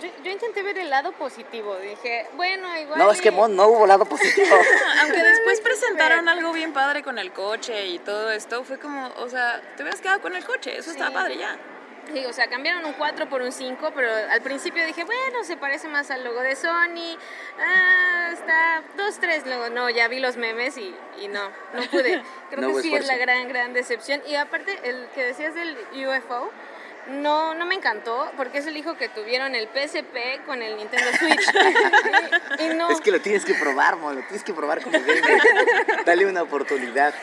[0.00, 1.76] Yo, yo intenté ver el lado positivo.
[1.76, 2.98] Dije, bueno, igual.
[2.98, 4.56] No, es que Mon, no hubo lado positivo.
[5.00, 9.28] aunque después presentaron algo bien padre con el coche y todo esto fue como o
[9.28, 10.98] sea te hubieras quedado con el coche eso Sí.
[10.98, 11.56] padre ya
[12.12, 15.56] Sí, o sea, cambiaron un 4 por un 5, pero al principio dije, bueno, se
[15.56, 17.18] parece más al logo de Sony.
[17.58, 19.44] Ah, está 2-3.
[19.46, 22.22] Luego, no, ya vi los memes y, y no, no pude.
[22.50, 24.22] Creo No que sí es la gran, gran decepción.
[24.24, 26.48] Y aparte, el que decías del UFO,
[27.08, 31.10] no, no me encantó, porque es el hijo que tuvieron el PSP con el Nintendo
[31.18, 31.46] Switch.
[32.58, 32.90] y, no.
[32.90, 35.40] Es que lo tienes que probar, Mon, lo tienes que probar como gamer.
[36.04, 37.14] Dale una oportunidad.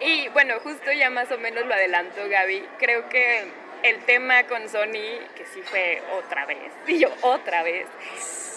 [0.00, 2.66] Y bueno, justo ya más o menos lo adelantó Gaby.
[2.78, 3.50] Creo que
[3.86, 7.86] el tema con Sony, que sí fue otra vez, y yo otra vez,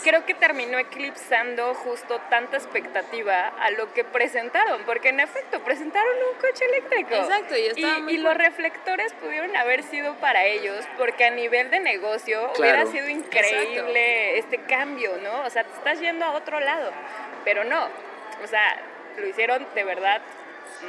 [0.04, 6.16] creo que terminó eclipsando justo tanta expectativa a lo que presentaron, porque en efecto presentaron
[6.32, 7.16] un coche eléctrico.
[7.16, 11.70] Exacto, y estaba muy y los reflectores pudieron haber sido para ellos, porque a nivel
[11.70, 12.60] de negocio Claro.
[12.60, 15.42] hubiera sido increíble este cambio, ¿no?
[15.44, 16.92] O sea, te estás yendo a otro lado,
[17.44, 17.88] pero no,
[18.44, 18.82] o sea,
[19.18, 20.22] lo hicieron de verdad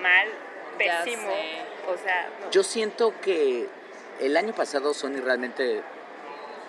[0.01, 0.29] mal,
[0.79, 1.35] pésimo,
[1.89, 2.51] o sea, no.
[2.51, 3.67] Yo siento que
[4.21, 5.83] el año pasado Sony realmente,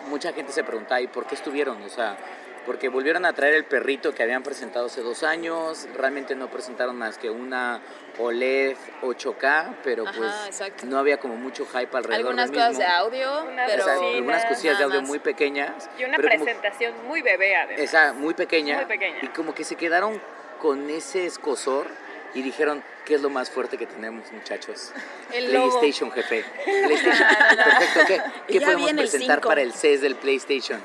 [0.10, 1.82] mucha gente se preguntaba, ¿y por qué estuvieron?
[1.84, 2.18] O sea,
[2.66, 6.96] porque volvieron a traer el perrito que habían presentado hace dos años, realmente no presentaron
[6.96, 7.82] más que una
[8.20, 10.86] OLED 8K, pero Ajá, pues exacto.
[10.86, 12.84] no había como mucho hype alrededor Algunas del cosas mismo.
[12.86, 13.74] de audio, pero...
[13.74, 15.10] Exacto, algunas cosillas de audio más.
[15.10, 15.90] muy pequeñas.
[15.98, 17.82] Y una como- presentación muy bebé además.
[17.82, 19.18] esa muy pequeña, Muy pequeña.
[19.24, 20.22] y como que se quedaron
[20.62, 21.88] con ese escosor
[22.34, 24.92] y dijeron qué es lo más fuerte que tenemos muchachos
[25.34, 25.80] El logo.
[25.80, 26.46] PlayStation jefe.
[26.64, 27.28] PlayStation.
[27.64, 28.22] Perfecto ¿qué,
[28.54, 29.50] qué podemos el presentar cinco.
[29.50, 30.82] para el CES del PlayStation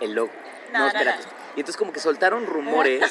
[0.00, 0.32] el logo.
[0.72, 1.10] No, No, no.
[1.54, 3.02] y entonces como que soltaron rumores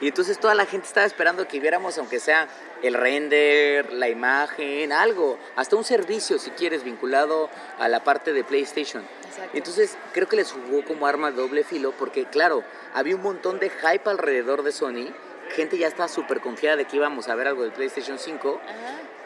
[0.00, 2.46] y entonces toda la gente estaba esperando que viéramos aunque sea
[2.82, 5.38] el render la imagen algo.
[5.56, 9.02] Hasta un servicio si quieres vinculado a la parte de PlayStation.
[9.26, 9.50] Exacto.
[9.56, 12.64] entonces creo que les jugó como arma doble filo porque claro,
[12.94, 15.12] había un montón de hype alrededor de Sony,
[15.54, 18.74] gente ya estaba súper confiada de que íbamos a ver algo del PlayStation 5, Ajá.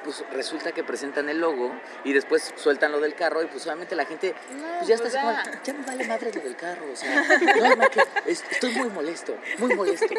[0.04, 1.72] pues resulta que presentan el logo
[2.04, 5.14] y después sueltan lo del carro y pues obviamente la gente No, pues ya pues
[5.14, 5.50] está así ya.
[5.52, 7.22] como, ya me vale madre lo del carro, o sea,
[7.60, 10.14] no, no, que es- estoy muy molesto, muy molesto.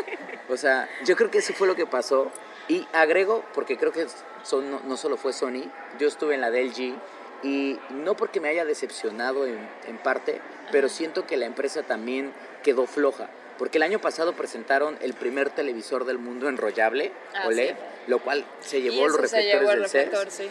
[0.49, 2.31] O sea, yo creo que eso fue lo que pasó
[2.67, 4.07] y agrego, porque creo que
[4.43, 6.95] son, no, no solo fue Sony, yo estuve en la de LG
[7.43, 10.41] y no porque me haya decepcionado en, en parte,
[10.71, 12.31] pero siento que la empresa también
[12.63, 13.29] quedó floja.
[13.57, 17.75] Porque el año pasado presentaron el primer televisor del mundo enrollable, Ah, OLED, sí.
[18.07, 20.05] lo cual se llevó los se reflectores llevó el del CES.
[20.11, 20.49] reflector, sí.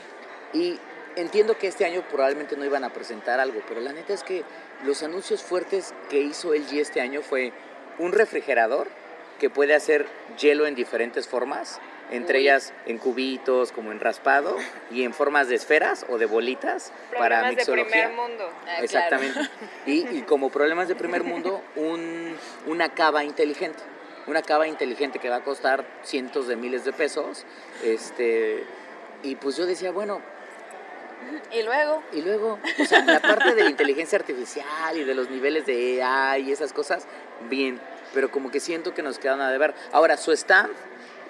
[0.54, 0.78] Y
[1.16, 4.42] entiendo que este año probablemente no iban a presentar algo, pero la neta es que
[4.84, 7.52] los anuncios fuertes que hizo LG este año fue
[7.98, 8.88] un refrigerador
[9.38, 10.06] que puede hacer
[10.40, 14.56] hielo en diferentes formas, entre ellas en cubitos, como en raspado,
[14.90, 17.90] y en formas de esferas o de bolitas para Problemas de mixología.
[18.08, 18.50] primer mundo.
[18.50, 18.84] Ah, claro.
[18.84, 19.40] Exactamente.
[19.86, 22.36] Y, y como problemas de primer mundo, un,
[22.66, 23.82] una cava inteligente.
[24.26, 27.44] Una cava inteligente que va a costar cientos de miles de pesos.
[27.82, 28.64] Este,
[29.22, 30.20] y pues yo decía, bueno,
[31.52, 35.30] Y luego, y luego, o sea, la parte de la inteligencia artificial y de los
[35.30, 37.06] niveles de AI y esas cosas,
[37.48, 37.80] bien.
[38.12, 39.74] Pero como que siento que nos quedan a deber.
[39.92, 40.70] Ahora, su stand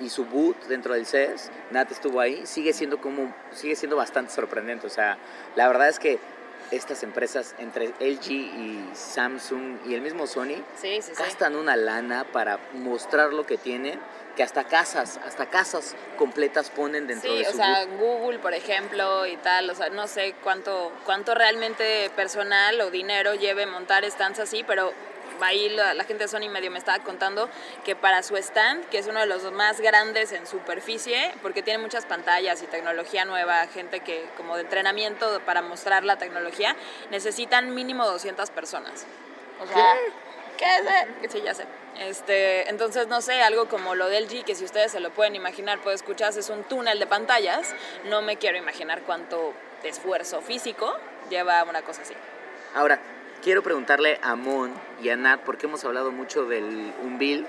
[0.00, 4.32] y su boot dentro del CES, Nat estuvo ahí, sigue siendo como, sigue siendo bastante
[4.32, 4.86] sorprendente.
[4.86, 5.18] O sea,
[5.56, 6.18] la verdad es que
[6.70, 11.12] estas empresas entre LG y Samsung y el mismo Sony sí, sí, sí.
[11.18, 14.00] gastan una lana para mostrar lo que tienen,
[14.34, 18.00] que hasta casas, hasta casas completas ponen dentro Sí, de o su sea, boot.
[18.00, 23.34] Google, por ejemplo, y tal, o sea, no sé cuánto, cuánto realmente personal o dinero
[23.34, 24.92] lleve montar stands así, pero
[25.44, 27.48] ahí la, la gente de Sony medio me estaba contando
[27.84, 31.78] que para su stand, que es uno de los más grandes en superficie, porque tiene
[31.78, 36.76] muchas pantallas y tecnología nueva, gente que como de entrenamiento para mostrar la tecnología,
[37.10, 39.06] necesitan mínimo 200 personas.
[39.60, 39.94] O sea,
[40.56, 41.32] ¿qué es?
[41.32, 41.66] Sí, ya sé.
[41.98, 45.36] Este, entonces, no sé, algo como lo del G, que si ustedes se lo pueden
[45.36, 47.74] imaginar, pues escuchas, es un túnel de pantallas.
[48.06, 49.52] No me quiero imaginar cuánto
[49.84, 50.96] esfuerzo físico
[51.30, 52.14] lleva una cosa así.
[52.74, 52.98] Ahora,
[53.44, 57.46] quiero preguntarle a Mon y a Nat, porque hemos hablado mucho del Unveil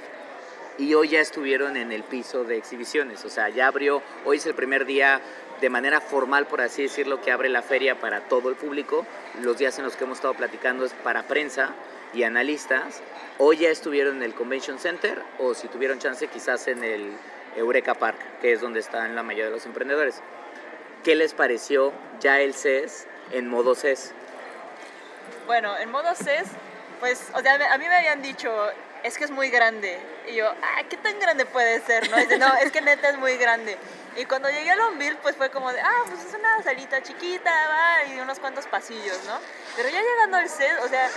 [0.78, 3.24] y hoy ya estuvieron en el piso de exhibiciones.
[3.24, 5.22] O sea, ya abrió, hoy es el primer día
[5.62, 9.08] de manera formal, por así decirlo, que abre la feria para todo el público.
[9.42, 11.74] Los días en los que hemos estado platicando es para prensa
[12.14, 13.02] y analistas.
[13.38, 17.10] Hoy ya estuvieron en el Convention Center o si tuvieron chance quizás en el
[17.56, 20.22] Eureka Park, que es donde están la mayoría de los emprendedores.
[21.06, 24.14] ¿Qué les pareció ya el CES en modo CES?
[25.46, 26.48] Bueno, en modo CES,
[27.00, 28.52] pues, o sea, a mí me habían dicho,
[29.04, 30.00] es que es muy grande.
[30.28, 32.10] Y yo, ah, ¿qué tan grande puede ser?
[32.10, 33.78] No, no es que neta es muy grande.
[34.16, 37.52] Y cuando llegué a Longville, pues fue como de, ah, pues es una salita chiquita,
[37.68, 39.38] va, y unos cuantos pasillos, ¿no?
[39.76, 41.10] Pero ya llegando al CES, o sea,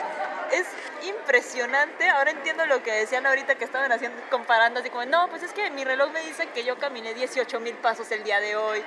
[0.50, 0.66] es
[1.06, 2.08] impresionante.
[2.10, 5.52] Ahora entiendo lo que decían ahorita que estaban haciendo, comparando, así como, no, pues es
[5.52, 8.82] que mi reloj me dice que yo caminé 18 mil pasos el día de hoy.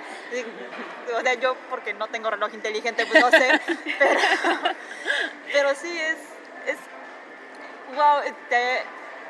[1.15, 3.61] O sea, yo, porque no tengo reloj inteligente, pues no sé.
[3.99, 4.19] Pero,
[5.53, 6.17] pero sí, es,
[6.67, 6.77] es
[7.95, 8.83] wow, te-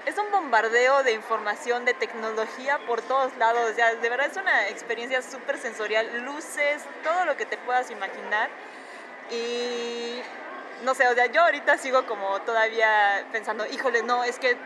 [0.06, 3.74] es un bombardeo de información, de tecnología por todos lados.
[3.76, 8.50] Sea, de verdad es una experiencia súper sensorial, luces, todo lo que te puedas imaginar.
[9.30, 10.22] Y
[10.84, 14.58] no sé, o sea, yo ahorita sigo como todavía pensando, híjole, no, es que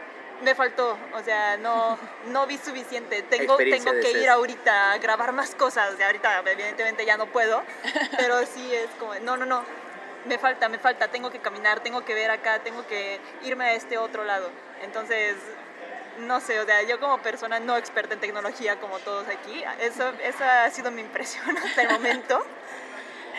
[0.41, 3.21] me faltó, o sea, no, no vi suficiente.
[3.23, 5.93] Tengo, tengo que ir ahorita a grabar más cosas.
[5.93, 7.61] O sea, ahorita evidentemente ya no puedo,
[8.17, 9.63] pero sí es como, no, no, no,
[10.25, 13.73] me falta, me falta, tengo que caminar, tengo que ver acá, tengo que irme a
[13.73, 14.49] este otro lado.
[14.83, 15.35] Entonces,
[16.19, 20.11] no sé, o sea, yo como persona no experta en tecnología como todos aquí, eso,
[20.23, 22.45] esa ha sido mi impresión hasta el momento.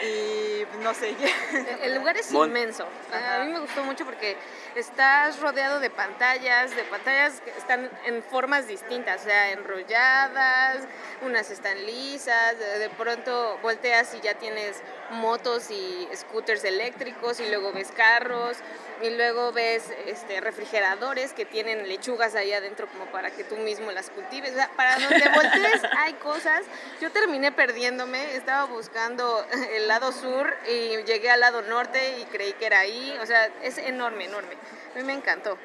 [0.03, 1.14] y no sé.
[1.83, 2.87] El lugar es Mon- inmenso.
[3.12, 4.37] A mí me gustó mucho porque
[4.75, 10.81] estás rodeado de pantallas, de pantallas que están en formas distintas, o sea, enrolladas,
[11.22, 17.49] unas están lisas, de, de pronto volteas y ya tienes motos y scooters eléctricos y
[17.49, 18.59] luego ves carros
[19.03, 23.93] y luego ves este, refrigeradores que tienen lechugas ahí adentro como para que tú mismo
[23.93, 24.53] las cultives.
[24.53, 26.63] O sea, para donde voltees hay cosas.
[27.01, 32.53] Yo terminé perdiéndome, estaba buscando el lado sur y llegué al lado norte y creí
[32.55, 33.17] que era ahí.
[33.21, 34.55] O sea, es enorme, enorme.
[34.95, 35.59] A mí me encantó.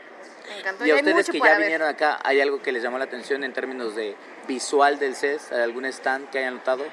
[0.49, 0.85] Me encantó.
[0.85, 1.61] Y a ustedes que ya ver.
[1.61, 4.15] vinieron acá, ¿hay algo que les llamó la atención en términos de
[4.47, 5.51] visual del CES?
[5.51, 6.83] ¿Hay algún stand que hayan notado?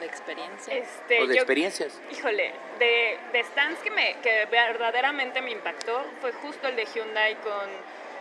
[0.00, 0.74] De experiencia.
[0.74, 2.00] Este, ¿O de yo- experiencias?
[2.10, 7.34] Híjole, de, de stands que, me, que verdaderamente me impactó fue justo el de Hyundai
[7.36, 7.68] con,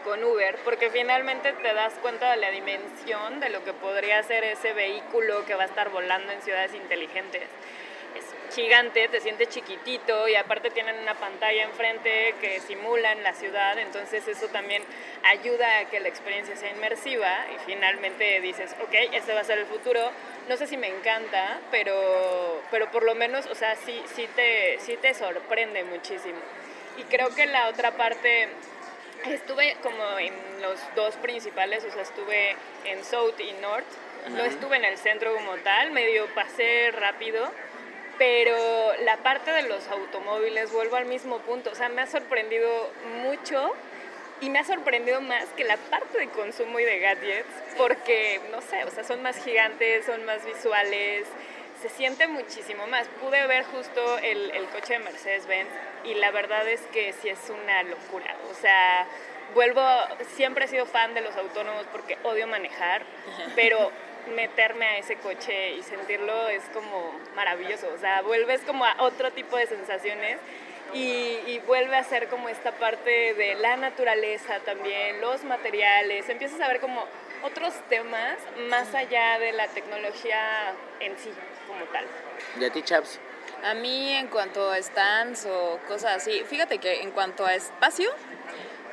[0.04, 4.44] con Uber, porque finalmente te das cuenta de la dimensión de lo que podría ser
[4.44, 7.44] ese vehículo que va a estar volando en ciudades inteligentes.
[8.54, 13.78] Gigante, te sientes chiquitito y aparte tienen una pantalla enfrente que simula en la ciudad,
[13.78, 14.84] entonces eso también
[15.24, 19.60] ayuda a que la experiencia sea inmersiva y finalmente dices, ok, este va a ser
[19.60, 20.12] el futuro.
[20.48, 24.80] No sé si me encanta, pero, pero por lo menos, o sea, sí, sí, te,
[24.80, 26.40] sí te sorprende muchísimo.
[26.98, 28.50] Y creo que la otra parte,
[29.26, 33.86] estuve como en los dos principales, o sea, estuve en South y North,
[34.32, 37.52] no estuve en el centro como tal, medio pasé rápido,
[38.20, 42.92] pero la parte de los automóviles, vuelvo al mismo punto, o sea, me ha sorprendido
[43.24, 43.72] mucho
[44.42, 48.62] y me ha sorprendido más que la parte de consumo y de gadgets, porque, no
[48.62, 51.28] sé, o sea, son más gigantes, son más visuales,
[51.82, 53.08] se siente muchísimo más.
[53.22, 55.70] Pude ver justo el, el coche de Mercedes-Benz
[56.04, 58.36] y la verdad es que sí es una locura.
[58.52, 59.08] O sea,
[59.54, 59.82] vuelvo,
[60.36, 63.04] siempre he sido fan de los autónomos porque odio manejar,
[63.56, 63.92] pero
[64.36, 67.90] meterme a ese coche y sentirlo es como maravilloso.
[67.94, 70.38] O sea, vuelves como a otro tipo de sensaciones
[70.94, 76.60] y, y vuelve a ser como esta parte de la naturaleza también, los materiales, empiezas
[76.62, 77.06] a ver como
[77.44, 78.38] otros temas
[78.70, 81.32] más allá de la tecnología en sí
[81.68, 82.06] como tal.
[82.60, 83.20] ¿Y a ti, Chaps?
[83.64, 88.10] A mí en cuanto a stands o cosas así, fíjate que en cuanto a espacio,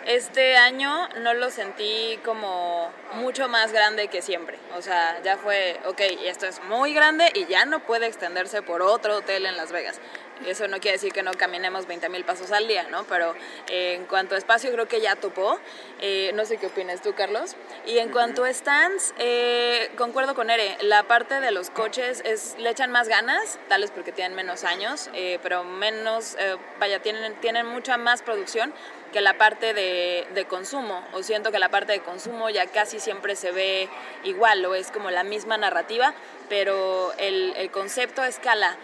[0.06, 4.56] este año no lo sentí como mucho más grande que siempre.
[4.76, 8.82] O sea, ya fue, ok, esto es muy grande y ya no puede extenderse por
[8.82, 10.00] otro hotel en Las Vegas.
[10.44, 13.04] Eso no quiere decir que no caminemos 20 mil pasos al día, ¿no?
[13.04, 13.34] Pero
[13.70, 15.58] eh, en cuanto a espacio creo que ya topó.
[16.00, 17.56] Eh, no sé qué opinas tú, Carlos.
[17.86, 20.76] Y en cuanto a stands, eh, concuerdo con Ere.
[20.82, 24.64] La parte de los coches es, le echan más ganas, tal vez porque tienen menos
[24.64, 26.36] años, eh, pero menos,
[26.78, 28.74] vaya, tienen, tienen mucha más producción
[29.16, 31.02] que la parte de, de consumo.
[31.14, 33.88] O siento que la parte de consumo ya casi siempre se ve
[34.24, 36.12] igual o es como la misma narrativa,
[36.50, 38.76] pero el, el concepto a escala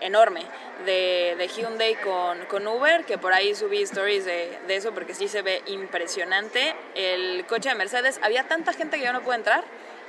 [0.00, 0.44] enorme
[0.84, 5.14] de, de Hyundai con, con Uber, que por ahí subí stories de, de eso porque
[5.14, 6.74] sí se ve impresionante.
[6.96, 9.62] El coche de Mercedes, había tanta gente que yo no pude entrar,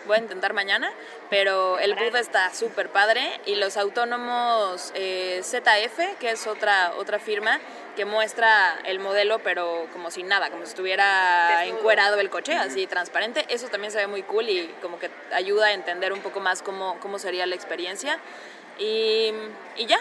[0.06, 0.92] voy a intentar mañana,
[1.30, 7.20] pero el booth está súper padre y los autónomos eh, ZF, que es otra, otra
[7.20, 7.60] firma
[7.96, 12.88] que muestra el modelo pero como sin nada, como si estuviera encuerado el coche, así
[12.88, 16.40] transparente, eso también se ve muy cool y como que ayuda a entender un poco
[16.40, 18.20] más cómo, cómo sería la experiencia.
[18.80, 19.32] Y,
[19.78, 20.00] y ya.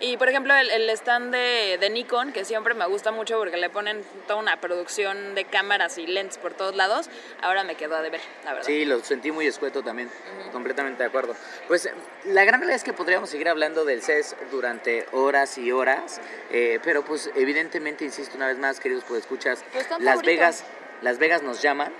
[0.00, 3.56] Y por ejemplo, el, el stand de, de Nikon, que siempre me gusta mucho porque
[3.56, 7.08] le ponen toda una producción de cámaras y lentes por todos lados,
[7.40, 8.66] ahora me quedó a deber, la verdad.
[8.66, 10.10] Sí, lo sentí muy escueto también,
[10.52, 11.34] completamente de acuerdo.
[11.66, 11.88] Pues
[12.24, 16.78] la gran realidad es que podríamos seguir hablando del CES durante horas y horas, eh,
[16.84, 20.26] pero pues evidentemente, insisto una vez más, queridos escuchas, stand Las favorito.
[20.26, 20.64] Vegas,
[21.00, 21.92] Las Vegas nos llaman.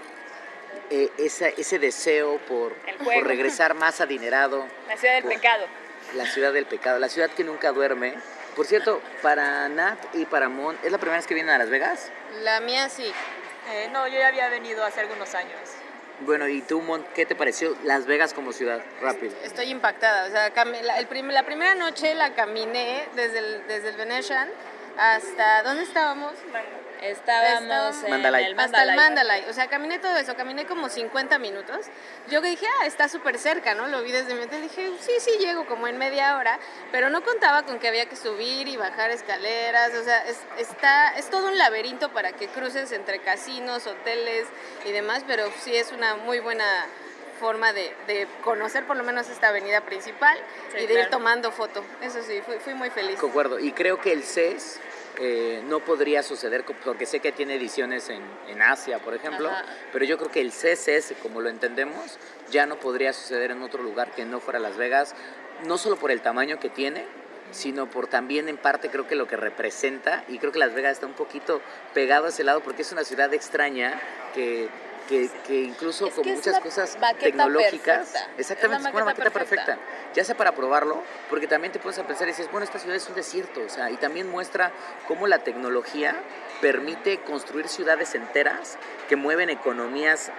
[0.90, 5.64] eh, esa- ese deseo por, por regresar más adinerado, La ciudad del Por- pecado.
[6.16, 8.14] La ciudad del pecado, la ciudad que nunca duerme.
[8.56, 11.68] Por cierto, para Nat y para Mon, ¿es la primera vez que vienen a Las
[11.68, 12.10] Vegas?
[12.42, 13.12] La mía sí.
[13.70, 15.58] Eh, no, yo ya había venido hace algunos años.
[16.20, 18.80] Bueno, ¿y tú, Mon, qué te pareció Las Vegas como ciudad?
[19.02, 19.34] Rápido.
[19.44, 20.26] Estoy impactada.
[20.26, 20.50] O sea,
[20.82, 24.48] la, el prim- la primera noche la caminé desde el, desde el Venetian
[24.96, 25.62] hasta...
[25.62, 26.32] ¿Dónde estábamos?
[26.32, 28.44] Estábamos Estábamos- en Mandalay.
[28.46, 29.44] el Hasta el Mandalay.
[29.48, 31.86] O sea, caminé todo eso, caminé como 50 minutos.
[32.28, 33.86] Yo que dije, ah, está súper cerca, ¿no?
[33.86, 34.62] Lo vi desde mi hotel.
[34.62, 36.58] Dije, sí, sí, llego como en media hora.
[36.92, 39.94] Pero no contaba con que había que subir y bajar escaleras.
[39.94, 44.46] O sea, es, está, es todo un laberinto para que cruces entre casinos, hoteles
[44.84, 45.22] y demás.
[45.26, 46.64] Pero sí es una muy buena
[47.38, 50.38] forma de, de conocer por lo menos esta avenida principal
[50.72, 51.84] Sí, y de ir tomando foto.
[52.00, 53.18] Eso sí, fui, fui muy feliz.
[53.20, 53.58] Concuerdo.
[53.58, 54.80] Y creo que el CES
[55.18, 59.64] eh, no podría suceder, porque sé que tiene ediciones en, en Asia, por ejemplo, Ajá.
[59.92, 62.18] pero yo creo que el CES, como lo entendemos,
[62.50, 65.14] ya no podría suceder en otro lugar que no fuera Las Vegas,
[65.64, 67.04] no solo por el tamaño que tiene,
[67.50, 70.92] sino por también en parte creo que lo que representa, y creo que Las Vegas
[70.92, 71.60] está un poquito
[71.94, 74.00] pegado a ese lado porque es una ciudad extraña
[74.34, 74.68] que
[75.08, 78.30] que, que incluso Es con que muchas cosas tecnológicas, perfecta.
[78.38, 79.64] exactamente, Es una maqueta perfecta.
[79.66, 80.12] perfecta.
[80.14, 82.96] ya sea para probarlo, porque también te puedes a pensar y dices, bueno, esta ciudad
[82.96, 84.72] es un desierto, o sea, y también muestra
[85.08, 86.16] cómo la tecnología
[86.60, 88.78] permite construir ciudades enteras
[89.08, 90.30] que mueven economías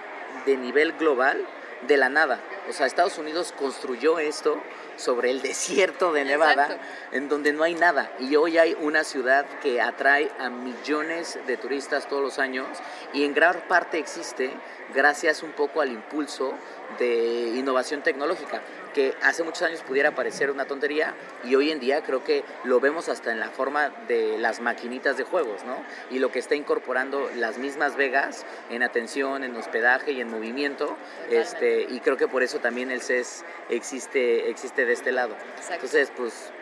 [0.46, 1.44] de nivel global
[1.86, 2.40] de la nada.
[2.68, 4.60] O sea, Estados Unidos construyó esto
[4.98, 6.86] sobre el desierto de Nevada, Exacto.
[7.12, 8.12] en donde no hay nada.
[8.18, 12.66] Y hoy hay una ciudad que atrae a millones de turistas todos los años
[13.12, 14.50] y en gran parte existe
[14.94, 16.54] gracias un poco al impulso
[16.98, 18.62] de innovación tecnológica,
[18.94, 21.14] que hace muchos años pudiera parecer una tontería
[21.44, 25.16] y hoy en día creo que lo vemos hasta en la forma de las maquinitas
[25.16, 25.76] de juegos, ¿no?
[26.10, 30.96] Y lo que está incorporando las mismas Vegas en atención, en hospedaje y en movimiento,
[31.30, 35.36] este, y creo que por eso también el CES existe, existe de este lado.
[35.70, 36.52] Entonces, pues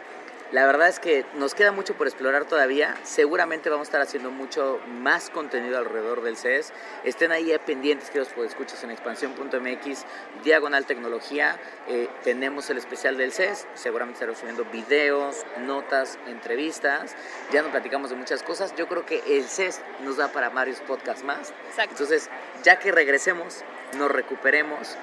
[0.52, 2.94] la verdad es que nos queda mucho por explorar todavía.
[3.02, 6.72] Seguramente vamos a estar haciendo mucho más contenido alrededor del CES.
[7.02, 10.04] Estén ahí eh, pendientes, que los escuchas en expansión.mx,
[10.44, 11.58] diagonal tecnología.
[11.88, 13.66] Eh, tenemos el especial del CES.
[13.74, 17.16] Seguramente estaremos subiendo videos, notas, entrevistas.
[17.52, 18.72] Ya nos platicamos de muchas cosas.
[18.76, 21.52] Yo creo que el CES nos da para varios podcasts más.
[21.68, 21.90] Exacto.
[21.90, 22.30] Entonces,
[22.62, 23.64] ya que regresemos,
[23.98, 24.96] nos recuperemos,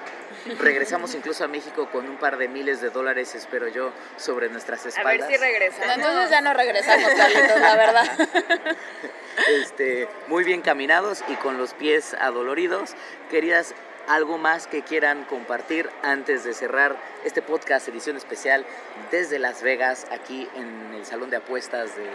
[0.60, 4.82] regresamos incluso a México con un par de miles de dólares, espero yo, sobre nuestras
[4.82, 5.30] A ver espaldas.
[5.30, 5.96] si regresamos.
[5.96, 8.30] Entonces ya no regresamos, Carlitos, la verdad.
[9.50, 12.92] Este, muy bien caminados y con los pies adoloridos.
[13.32, 13.74] Queridas,
[14.08, 18.64] algo más que quieran compartir antes de cerrar este podcast edición especial
[19.10, 22.10] desde Las Vegas, aquí en el salón de apuestas de,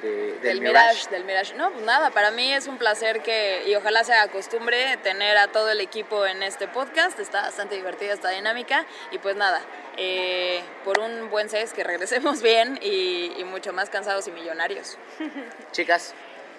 [0.00, 0.86] de- del, del Mirage.
[0.94, 1.54] Mirage, del Mirage.
[1.54, 5.36] No, pues nada, para mí es un placer que, y ojalá se haga costumbre, tener
[5.36, 7.18] a todo el equipo en este podcast.
[7.20, 8.86] Está bastante divertida esta dinámica.
[9.10, 9.60] Y pues nada,
[9.96, 14.96] eh, por un buen CES, que regresemos bien y, y mucho más cansados y millonarios.
[15.72, 16.14] Chicas,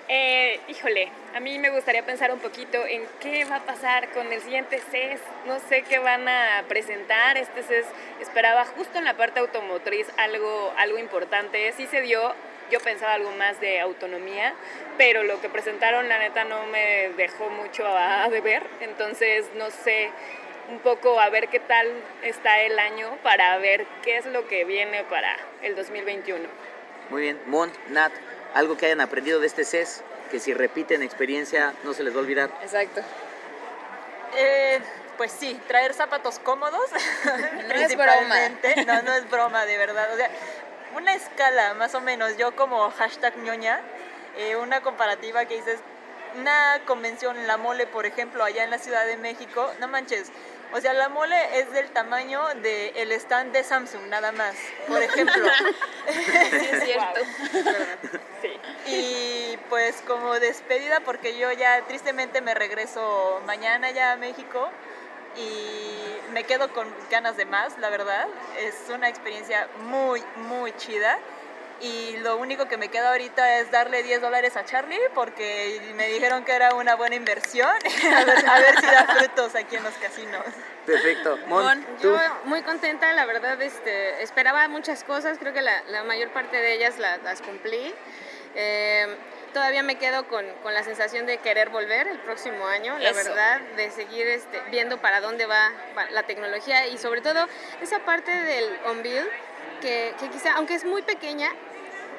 [0.09, 4.31] Eh, híjole, a mí me gustaría pensar un poquito en qué va a pasar con
[4.34, 5.21] el siguiente CES.
[5.45, 7.38] No sé qué van a presentar.
[7.38, 7.86] Este CES
[8.19, 11.71] esperaba justo en la parte automotriz algo, algo importante.
[11.77, 12.36] Sí se dio.
[12.72, 14.53] Yo pensaba algo más de autonomía,
[14.97, 18.64] pero lo que presentaron la neta no me dejó mucho a deber.
[18.82, 20.09] Entonces no sé
[20.70, 21.88] un poco a ver qué tal
[22.24, 26.47] está el año para ver qué es lo que viene para el 2021.
[27.09, 27.39] muy bien.
[27.45, 28.11] Mon, Nat,
[28.53, 32.18] algo que hayan aprendido de este CES, que si repiten experiencia no se les va
[32.18, 32.49] a olvidar.
[32.61, 33.01] Exacto.
[34.38, 34.80] Eh,
[35.18, 36.89] pues sí, traer zapatos cómodos.
[37.68, 38.36] No es broma.
[38.86, 40.14] No, no es broma, de verdad.
[40.14, 40.30] O sea,
[40.95, 43.81] una escala más o menos, yo como hashtag ñoña,
[44.37, 45.79] eh, una comparativa que dices,
[46.39, 50.31] una convención, la mole, por ejemplo, allá en la Ciudad de México, no manches.
[50.73, 54.55] O sea, la mole es del tamaño del stand de Samsung, nada más,
[54.87, 55.45] por ejemplo.
[56.13, 57.19] Sí, es cierto.
[58.41, 58.59] Sí.
[58.87, 64.69] Y pues como despedida, porque yo ya tristemente me regreso mañana ya a México
[65.35, 65.72] y
[66.34, 68.27] me quedo con ganas de más, la verdad.
[68.59, 71.17] Es una experiencia muy, muy chida.
[71.81, 76.07] Y lo único que me queda ahorita es darle 10 dólares a Charlie porque me
[76.07, 77.67] dijeron que era una buena inversión.
[78.15, 80.45] a, ver, a ver si da frutos aquí en los casinos.
[80.86, 81.38] Perfecto.
[81.47, 81.86] Mon.
[82.01, 86.55] Yo muy contenta, la verdad, este, esperaba muchas cosas, creo que la, la mayor parte
[86.57, 87.93] de ellas la- las cumplí.
[88.55, 89.07] Eh,
[89.53, 93.23] todavía me quedo con, con la sensación de querer volver el próximo año, la Eso.
[93.29, 97.47] verdad, de seguir este, viendo para dónde va va la tecnología y sobre todo
[97.81, 99.29] esa parte del on-build
[99.81, 101.51] que, que quizá, aunque es muy pequeña,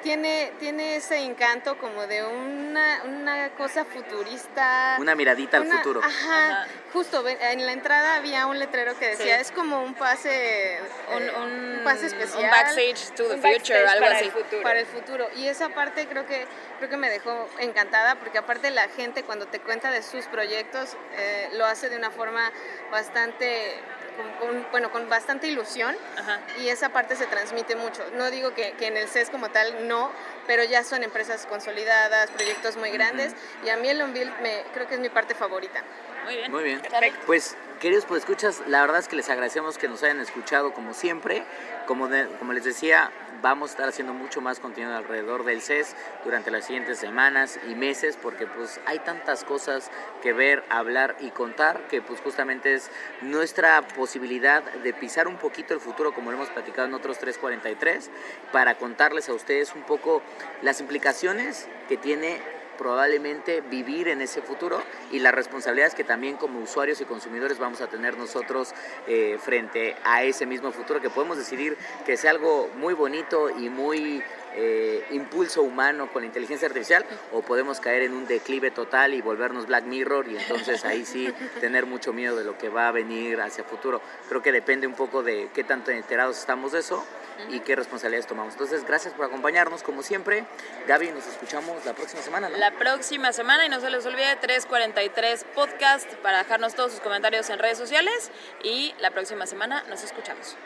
[0.04, 4.96] tiene, tiene ese encanto como de una, una cosa futurista.
[5.00, 6.00] Una miradita al futuro.
[6.04, 6.66] Ajá, Ajá.
[6.92, 9.40] justo en la entrada había un letrero que decía, Sí.
[9.40, 10.78] es como un pase,
[11.16, 11.32] Un, eh,
[11.78, 14.24] un, pase especial un backstage to the Un future, backstage algo para así.
[14.26, 14.62] el futuro.
[14.62, 15.28] para el futuro.
[15.36, 16.46] Y esa parte creo que
[16.78, 20.96] creo que me dejó encantada porque aparte la gente cuando te cuenta de sus proyectos
[21.16, 22.52] eh, lo hace de una forma
[22.90, 23.74] bastante
[24.16, 26.40] con, con- bueno con bastante ilusión Ajá.
[26.58, 28.02] y esa parte se transmite mucho.
[28.14, 30.10] No digo que, que en el CES como tal no,
[30.46, 33.34] pero ya son empresas consolidadas, proyectos muy grandes
[33.64, 35.82] y a mí el on-build me creo que es mi parte favorita.
[36.24, 36.50] Muy bien.
[36.52, 36.80] Muy bien.
[36.80, 37.20] Perfecto.
[37.26, 40.94] Pues, queridos pues escuchas, la verdad es que les agradecemos que nos hayan escuchado como
[40.94, 41.44] siempre.
[41.86, 42.08] Como,
[42.38, 43.10] como les decía,
[43.42, 45.94] vamos a estar haciendo mucho más contenido alrededor del CES
[46.24, 49.90] durante las siguientes semanas y meses porque pues hay tantas cosas
[50.22, 55.74] que ver, hablar y contar que pues justamente es nuestra posibilidad de pisar un poquito
[55.74, 58.10] el futuro como lo hemos platicado en otros 343
[58.50, 60.22] para contarles a ustedes un poco
[60.62, 62.40] las implicaciones que tiene
[62.76, 67.80] probablemente vivir en ese futuro y las responsabilidades que también como usuarios y consumidores vamos
[67.80, 68.74] a tener nosotros
[69.06, 73.68] eh, frente a ese mismo futuro que podemos decidir que sea algo muy bonito y
[73.68, 74.22] muy
[74.56, 79.20] eh, impulso humano con la inteligencia artificial o podemos caer en un declive total y
[79.20, 81.28] volvernos Black Mirror y entonces ahí sí
[81.60, 84.00] tener mucho miedo de lo que va a venir hacia futuro.
[84.28, 87.04] Creo que depende un poco de qué tanto enterados estamos de eso
[87.50, 88.54] y qué responsabilidades tomamos.
[88.54, 90.44] Entonces, gracias por acompañarnos como siempre.
[90.86, 92.48] Gaby, nos escuchamos la próxima semana.
[92.48, 97.50] La próxima semana y no se les olvide 343 podcast para dejarnos todos sus comentarios
[97.50, 98.30] en redes sociales
[98.62, 100.56] y la próxima semana nos escuchamos.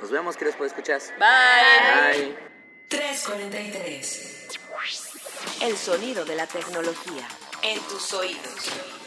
[0.00, 1.00] Nos vemos, queridos por escuchar.
[1.18, 2.26] Bye.
[2.26, 2.38] Bye.
[2.88, 4.48] 343.
[5.62, 7.28] El sonido de la tecnología
[7.62, 8.97] en tus oídos.